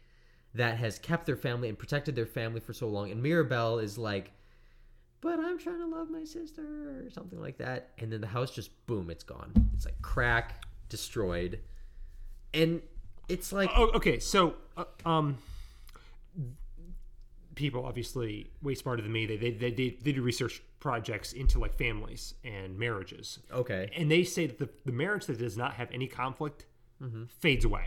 [0.55, 3.97] that has kept their family and protected their family for so long, and Mirabel is
[3.97, 4.33] like,
[5.21, 6.63] "But I'm trying to love my sister,"
[7.07, 9.53] or something like that, and then the house just boom, it's gone.
[9.75, 11.61] It's like crack, destroyed,
[12.53, 12.83] and
[13.29, 14.19] it's like Oh, okay.
[14.19, 15.39] So, uh, um,
[17.55, 19.27] people obviously way smarter than me.
[19.27, 24.11] They they, they they they do research projects into like families and marriages, okay, and
[24.11, 26.67] they say that the, the marriage that does not have any conflict
[27.41, 27.87] fades away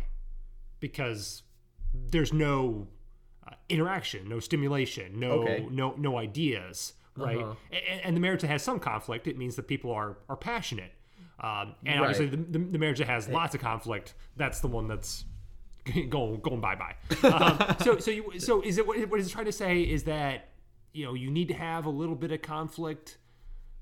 [0.79, 1.43] because
[1.93, 2.87] there's no
[3.47, 5.67] uh, interaction, no stimulation, no Okay.
[5.71, 7.37] no no ideas, right?
[7.37, 7.55] Uh-huh.
[7.71, 10.91] And, and the marriage that has some conflict, it means that people are are passionate.
[11.39, 14.87] Um, and obviously, the, the, the marriage that has lots of conflict, that's the one
[14.87, 15.25] that's
[16.09, 16.95] going going bye bye.
[17.27, 20.49] Um, so so you so is it what, what it's trying to say is that
[20.93, 23.17] you know you need to have a little bit of conflict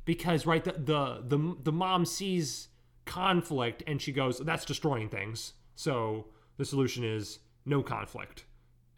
[0.06, 2.70] because right the the the, the mom sees
[3.06, 5.54] conflict and she goes that's destroying things.
[5.76, 6.28] So
[6.58, 8.46] the solution is no conflict.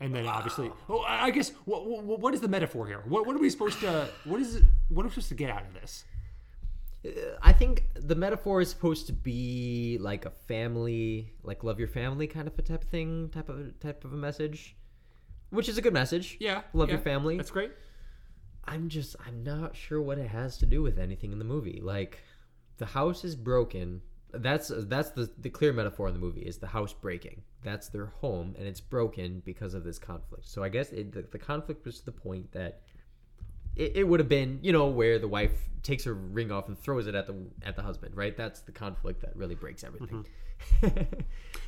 [0.01, 3.01] And then obviously, oh, I I guess what, what what is the metaphor here?
[3.08, 5.49] What, what are we supposed to what is it, what are we supposed to get
[5.49, 6.03] out of this?
[7.41, 12.28] I think the metaphor is supposed to be like a family, like love your family
[12.28, 14.76] kind of a type of thing, type of type of a message,
[15.49, 16.38] which is a good message.
[16.39, 17.38] Yeah, love yeah, your family.
[17.38, 17.72] That's great.
[18.66, 21.80] I'm just I'm not sure what it has to do with anything in the movie.
[21.82, 22.24] Like
[22.78, 24.01] the house is broken.
[24.34, 27.41] That's that's the the clear metaphor in the movie is the house breaking.
[27.64, 30.47] That's their home and it's broken because of this conflict.
[30.47, 32.82] So I guess it, the, the conflict was to the point that
[33.76, 35.51] it, it would have been, you know, where the wife
[35.84, 38.36] takes her ring off and throws it at the at the husband, right?
[38.36, 40.26] That's the conflict that really breaks everything.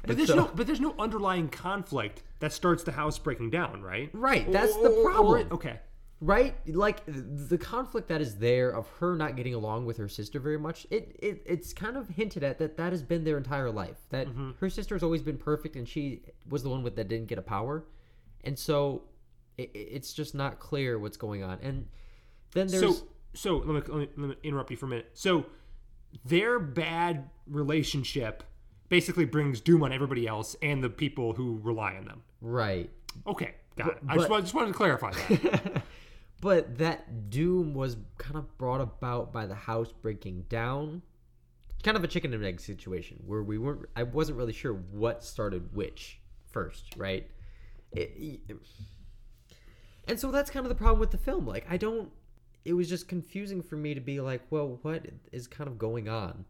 [0.05, 4.09] But there's no but there's no underlying conflict that starts the house breaking down, right?
[4.13, 5.47] Right, that's the or- problem.
[5.51, 5.79] okay.
[6.21, 10.39] right like the conflict that is there of her not getting along with her sister
[10.39, 13.69] very much it, it it's kind of hinted at that that has been their entire
[13.69, 14.51] life that Mm-hmm.
[14.59, 17.43] her sister's always been perfect and she was the one with that didn't get a
[17.43, 17.85] power
[18.43, 19.03] and so
[19.57, 21.87] it, it's just not clear what's going on and
[22.53, 25.09] then there's So so let me, let me let me interrupt you for a minute.
[25.13, 25.45] So
[26.25, 28.43] their bad relationship
[28.89, 32.23] basically brings doom on everybody else and the people who rely on them.
[32.41, 32.89] right
[33.25, 33.97] Okay, got it.
[34.07, 35.83] I but- just, wanted, just wanted to clarify that.
[36.41, 41.01] but that doom was kind of brought about by the house breaking down
[41.83, 45.23] kind of a chicken and egg situation where we weren't i wasn't really sure what
[45.23, 47.27] started which first right
[47.91, 48.41] It-
[50.07, 52.09] and so that's kind of the problem with the film like i don't
[52.65, 56.09] it was just confusing for me to be like well what is kind of going
[56.09, 56.45] on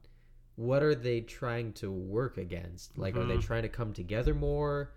[0.55, 3.41] what are they trying to work against like are they mm-hmm.
[3.41, 4.91] trying to come together more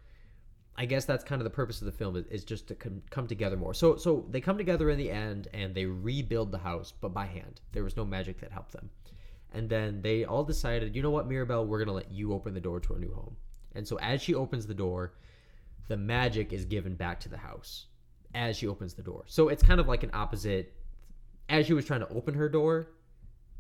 [0.80, 3.02] I guess that's kind of the purpose of the film is, is just to come,
[3.11, 3.74] come together more.
[3.74, 7.26] So so they come together in the end and they rebuild the house, but by
[7.26, 7.61] hand.
[7.72, 8.88] There was no magic that helped them.
[9.52, 12.61] And then they all decided, you know what, Mirabel, we're gonna let you open the
[12.62, 13.36] door to our new home.
[13.74, 15.12] And so as she opens the door,
[15.88, 17.86] the magic is given back to the house
[18.35, 19.24] as she opens the door.
[19.26, 20.74] So it's kind of like an opposite.
[21.49, 22.89] As she was trying to open her door,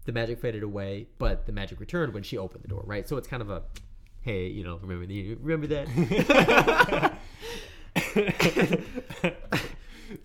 [0.04, 3.08] the magic faded away, but the magic returned when she opened the door, right?
[3.08, 3.62] So it's kind of a,
[4.20, 5.88] hey, you know, remember the, remember that?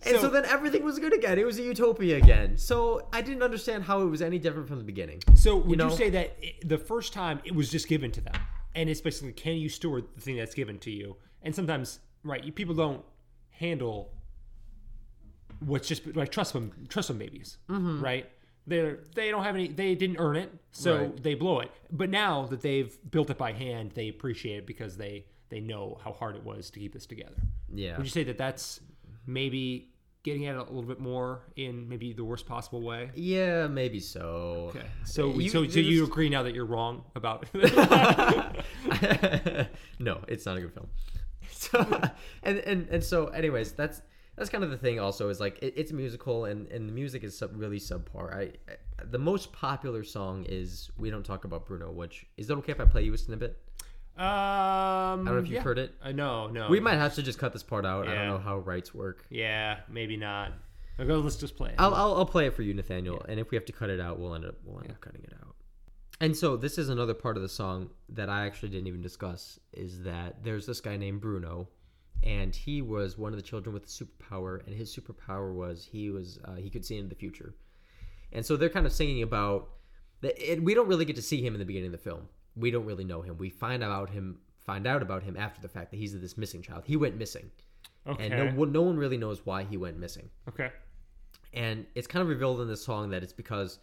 [0.05, 1.37] and so, then everything was good again.
[1.37, 2.57] It was a utopia again.
[2.57, 5.21] So I didn't understand how it was any different from the beginning.
[5.35, 5.89] So would you, know?
[5.89, 8.35] say that it, the first time it was just given to them,
[8.75, 11.15] and it's basically can you store the thing that's given to you?
[11.41, 13.03] And sometimes, right, you, people don't
[13.49, 14.14] handle
[15.59, 18.01] what's just like trust them, trust them babies, mm-hmm.
[18.01, 18.29] right?
[18.67, 21.23] They're they don't have any, they didn't earn it, so Right.
[21.23, 21.71] they blow it.
[21.91, 25.99] But now that they've built it by hand, they appreciate it because they they know
[26.03, 27.35] how hard it was to keep this together.
[27.73, 27.97] Yeah.
[27.97, 28.79] Would you say that that's
[29.27, 29.91] maybe
[30.23, 33.11] getting at it a little bit more in maybe the worst possible way?
[33.13, 34.71] Yeah, maybe so.
[34.75, 34.85] Okay.
[35.03, 37.45] So, You- so, so you agree now that you're wrong about
[39.99, 40.87] no, it's not a good film.
[41.47, 41.79] So,
[42.43, 44.01] and, and and so, anyways, that's
[44.35, 44.99] that's kind of the thing.
[44.99, 48.33] Also, is like it, it's a musical, and and the music is sub, really subpar.
[48.33, 52.55] I, I the most popular song is "We Don't Talk About Bruno," which is that
[52.57, 53.57] okay if I play you a snippet?
[54.17, 55.61] Um, I don't know if you've yeah.
[55.61, 55.93] heard it.
[56.01, 56.69] Uh, no, no.
[56.69, 58.07] We might have to just cut this part out.
[58.07, 59.25] I don't know how rights work.
[59.29, 60.53] Yeah, maybe not.
[60.97, 61.75] Okay, let's just play it.
[61.77, 63.25] I'll, I'll, I'll play it for you, Nathaniel.
[63.27, 65.23] And if we have to cut it out, we'll end up we'll end up cutting
[65.23, 65.55] it out.
[66.21, 69.59] And so this is another part of the song that I actually didn't even discuss
[69.73, 71.67] is that there's this guy named Bruno,
[72.25, 76.09] and he was one of the children with a superpower, and his superpower was he
[76.09, 77.55] was uh, he could see into the future,
[78.31, 79.69] and so they're kind of singing about
[80.21, 80.37] that.
[80.37, 82.27] It, we don't really get to see him in the beginning of the film.
[82.55, 83.37] We don't really know him.
[83.37, 86.61] We find out him find out about him after the fact that he's this missing
[86.61, 86.83] child.
[86.85, 87.51] He went missing,
[88.07, 88.25] okay.
[88.25, 90.71] and no one no one really knows why he went missing okay.
[91.53, 93.79] and it's kind of revealed in this song that it's because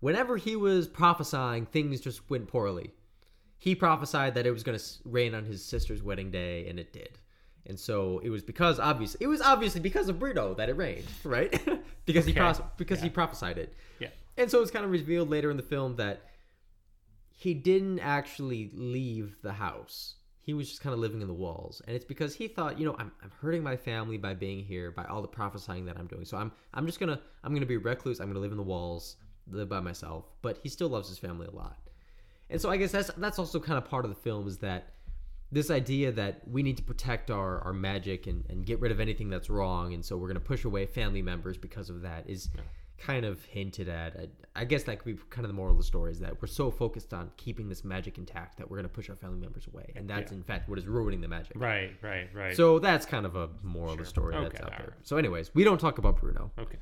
[0.00, 2.92] whenever he was prophesying things just went poorly
[3.58, 6.92] he prophesied that it was going to rain on his sister's wedding day and it
[6.92, 7.18] did
[7.68, 11.06] and so it was because obviously it was obviously because of Bruno that it rained
[11.24, 11.52] right
[12.06, 12.40] because he Okay.
[12.40, 14.08] pros- because he prophesied it Yeah.
[14.36, 16.22] and so it's kind of revealed later in the film that
[17.30, 20.16] he didn't actually leave the house.
[20.40, 21.80] He was just kind of living in the walls.
[21.86, 24.90] And it's because he thought, you know, I'm, I'm hurting my family by being here,
[24.90, 26.24] by all the prophesying that I'm doing.
[26.24, 28.62] So I'm I'm just gonna I'm gonna be a recluse, I'm gonna live in the
[28.64, 29.16] walls,
[29.48, 30.24] live by myself.
[30.42, 31.76] But he still loves his family a lot.
[32.50, 34.94] And so I guess that's that's also kind of part of the film is that
[35.50, 39.00] this idea that we need to protect our, our magic and, and get rid of
[39.00, 42.28] anything that's wrong and so we're going to push away family members because of that
[42.28, 42.50] is
[42.98, 44.16] kind of hinted at.
[44.16, 44.28] I,
[44.60, 46.48] I guess that could be kind of the moral of the story is that we're
[46.48, 49.68] so focused on keeping this magic intact that we're going to push our family members
[49.72, 50.38] away, and that's Yeah.
[50.38, 51.52] in fact what is ruining the magic.
[51.54, 52.56] Right, right, right.
[52.56, 54.10] So that's kind of a moral of the Sure.
[54.10, 54.80] story that's out there.
[54.80, 55.06] alright.
[55.06, 56.50] So, anyways, we don't talk about Bruno.
[56.58, 56.78] okay.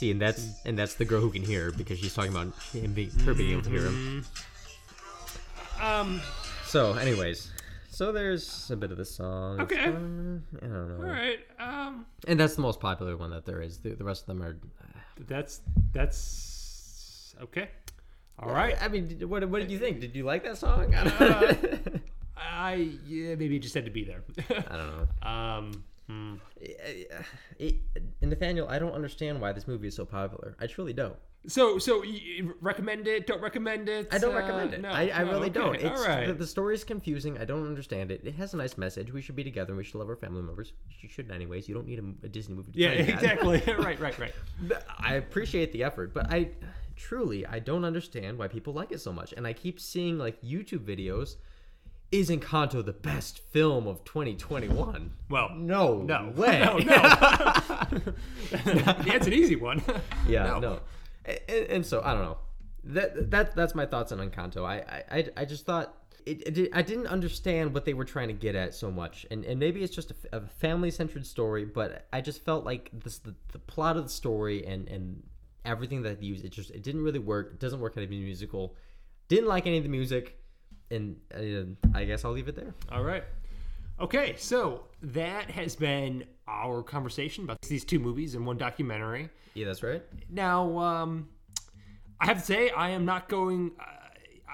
[0.00, 2.94] See, and that's and that's the girl who can hear because she's talking about him
[2.94, 4.24] being, her being able to hear him.
[5.78, 6.22] Um.
[6.64, 7.50] So, anyways,
[7.90, 9.60] so there's a bit of the song.
[9.60, 9.78] Okay.
[9.78, 10.96] I don't know.
[11.04, 11.40] All right.
[11.58, 12.06] Um.
[12.26, 13.76] And that's the most popular one that there is.
[13.76, 14.56] The, the rest of them are.
[15.28, 15.60] That's
[15.92, 17.68] that's okay.
[18.38, 18.82] All right.
[18.82, 20.00] I mean, what, what did you think?
[20.00, 20.94] Did you like that song?
[20.94, 22.02] I don't,
[22.38, 24.24] I yeah maybe it just had to be there.
[24.48, 25.08] I don't know.
[25.28, 25.84] um.
[26.10, 26.34] Hmm.
[27.58, 27.76] It,
[28.20, 30.56] and Nathaniel, I don't understand why this movie is so popular.
[30.60, 31.16] I truly don't.
[31.46, 32.04] So so
[32.60, 33.26] recommend it?
[33.26, 34.08] Don't recommend it?
[34.12, 34.82] I don't Uh, recommend it.
[34.82, 35.74] no, I, I no, really okay, don't.
[35.76, 36.26] It's, all right.
[36.26, 37.38] the, the story is confusing.
[37.38, 38.20] I don't understand it.
[38.24, 39.10] It has a nice message.
[39.10, 40.74] We should be together and we should love our family members.
[41.00, 41.66] You should, anyways.
[41.66, 43.14] You don't need a, a Disney movie to yeah, tell you that.
[43.14, 43.62] exactly.
[43.78, 44.34] right, right, right.
[44.98, 46.50] I appreciate the effort, but I
[46.94, 49.32] truly I don't understand why people like it so much.
[49.34, 51.36] And I keep seeing like YouTube videos.
[52.12, 55.12] Is Encanto the best film of 2021?
[55.28, 56.58] Well, No, no way.
[56.64, 58.14] No, no.
[59.06, 59.82] It's an easy one.
[60.26, 60.58] yeah, No.
[60.60, 60.80] no.
[61.24, 62.38] And, and so I don't know.
[62.82, 64.64] That that that's my thoughts on Encanto.
[64.64, 65.94] I I, I just thought
[66.26, 69.44] it, it I didn't understand what they were trying to get at so much, and
[69.44, 73.34] and maybe it's just a, family centered story, but I just felt like this the,
[73.52, 75.22] the plot of the story and and
[75.66, 77.50] everything that they used it just it didn't really work.
[77.52, 78.74] It doesn't work out of a musical.
[79.28, 80.39] Didn't like any of the music,
[80.90, 82.74] and uh, I guess I'll leave it there.
[82.90, 83.24] All right.
[84.00, 89.28] Okay, so that has been our conversation about these two movies and one documentary.
[89.54, 90.02] Yeah, that's right.
[90.30, 91.28] Now, um,
[92.18, 93.72] I have to say, I am not going.
[93.78, 93.84] Uh,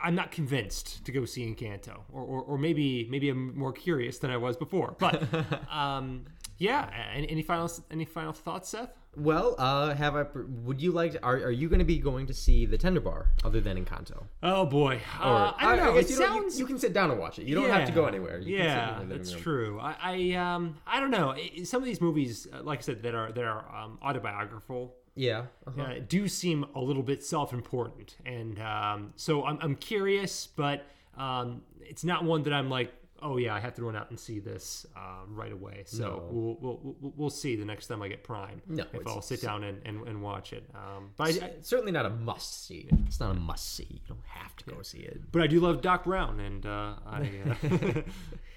[0.02, 4.18] I'm not convinced to go see Encanto, or, or, or maybe maybe I'm more curious
[4.18, 4.94] than I was before.
[4.98, 5.22] But
[5.72, 6.24] um,
[6.58, 8.90] yeah, any, any final any final thoughts, Seth?
[9.16, 10.26] Well, uh, have I?
[10.64, 11.12] Would you like?
[11.12, 13.82] To, are are you going to be going to see the Tender Bar other than
[13.82, 14.24] Encanto?
[14.42, 15.94] Oh boy, Or, uh, I don't know.
[15.94, 17.46] guess it you, don't- you- sounds you, can sit down and watch it.
[17.46, 18.38] You don't have to go anywhere.
[18.38, 19.42] You can sit in yeah, that's room.
[19.42, 19.80] true.
[19.80, 21.34] I, I um I don't know.
[21.64, 24.94] Some of these movies, uh, like I said, that are that are um, autobiographical.
[25.18, 25.44] Yeah.
[25.66, 25.80] uh-huh.
[25.82, 30.84] uh, do seem a little bit self-important, and um, so I'm, I'm curious, but
[31.16, 32.92] um, it's not one that I'm like,
[33.22, 35.84] oh yeah, I have to run out and see this uh, right away.
[35.86, 36.28] So No.
[36.30, 39.40] we'll, we'll we'll we'll see the next time I get Prime No, if I'll sit
[39.42, 40.68] down and, and, and watch it.
[40.74, 42.88] Um, but I, I, certainly not a must see.
[43.06, 43.86] It's not a must see.
[43.90, 45.20] You don't have to go see it.
[45.32, 47.30] but I do love Doc Brown, and uh, I.
[47.46, 48.02] Uh,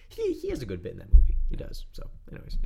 [0.10, 1.38] He, he has a good bit in that movie.
[1.52, 1.86] He does.
[1.92, 2.58] So, anyways.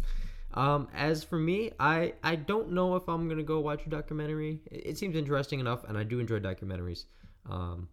[0.53, 4.61] Um, as for me, I I don't know if I'm gonna go watch a documentary.
[4.71, 7.03] It, it seems interesting enough, and I do enjoy documentaries.
[7.49, 7.89] Um,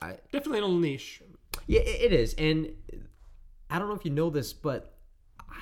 [0.00, 1.20] I definitely a little niche.
[1.66, 2.34] Yeah, it is.
[2.34, 2.70] And
[3.70, 4.94] I don't know if you know this, but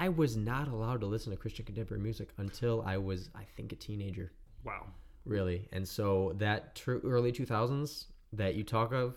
[0.00, 3.72] I was not allowed to listen to Christian contemporary music until I was, I think,
[3.72, 4.32] a teenager,
[4.64, 4.86] Wow.
[5.24, 5.68] really.
[5.72, 9.16] And so that tr- early 2000s that you talk of,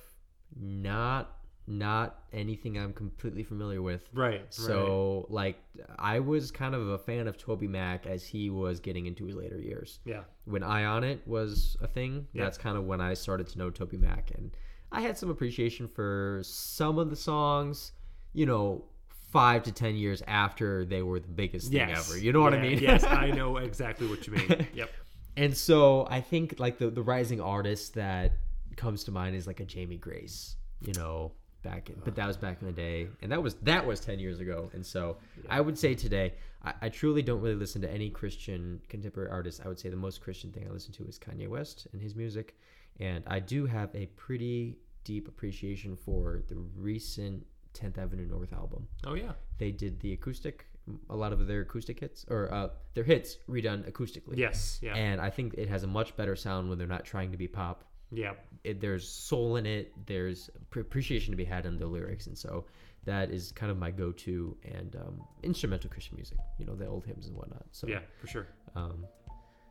[0.56, 1.34] not
[1.70, 4.08] not anything I'm completely familiar with.
[4.14, 4.46] Right.
[4.54, 5.58] So, like,
[6.00, 9.36] I was kind of a fan of Toby Mac as he was getting into his
[9.36, 10.22] later years yeah.
[10.46, 12.46] when on It was a thing, Yeah.
[12.46, 14.32] that's kind of when I started to know Toby Mac.
[14.38, 14.56] And
[14.98, 17.92] I had some appreciation for some of the songs,
[18.34, 18.86] you know,
[19.32, 22.10] five to 10 years after they were the biggest thing Yes.
[22.10, 22.18] ever.
[22.18, 22.80] You know what I mean?
[22.80, 24.68] yes, I know exactly what you mean.
[24.74, 24.90] Yep.
[25.36, 28.32] and so I think, like, the, the rising artist that
[28.76, 31.32] comes to mind is like a Jamie Grace, you know.
[31.64, 34.20] Back in, but that was back in the day, and that was that was ten
[34.20, 34.70] years ago.
[34.74, 35.18] And so
[35.50, 39.60] I would say today, I, I truly don't really listen to any Christian contemporary artists.
[39.66, 42.16] I would say the most Christian thing I listen to is Kanye West and his
[42.16, 42.56] music,
[43.02, 44.78] and I do have a pretty
[45.08, 48.88] deep appreciation for the recent 10th Avenue North album.
[49.06, 49.32] Oh yeah.
[49.58, 50.66] They did the acoustic,
[51.10, 54.38] a lot of their acoustic hits or uh, their hits redone acoustically.
[54.38, 54.80] Yes.
[54.82, 54.96] Yeah.
[54.96, 57.48] And I think it has a much better sound when they're not trying to be
[57.48, 58.34] pop yeah.
[58.64, 59.94] it, there's soul in it.
[60.06, 62.66] There's appreciation to be had in the lyrics, and so
[63.06, 66.38] that is kind of my go-to and um, instrumental Christian music.
[66.58, 67.66] You know, the old hymns and whatnot.
[67.72, 68.00] So Yeah.
[68.20, 68.48] For sure.
[68.76, 69.06] Um,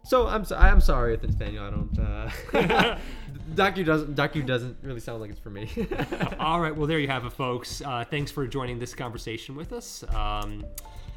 [0.07, 1.99] so I'm so, I'm sorry if it's I don't.
[1.99, 2.31] Uh,
[3.55, 5.69] Docu doesn't Docu doesn't really sound like it's for me.
[6.39, 6.75] All right.
[6.75, 7.81] Well, there you have it, folks.
[7.81, 10.05] Uh, thanks for joining this conversation with us.
[10.15, 10.65] Um,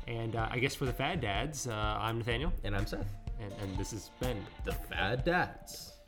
[0.07, 3.05] and uh, I guess for the Fad Dads, uh, I'm Nathaniel, and I'm Seth,
[3.39, 5.98] and, and this has been the Fad Dads.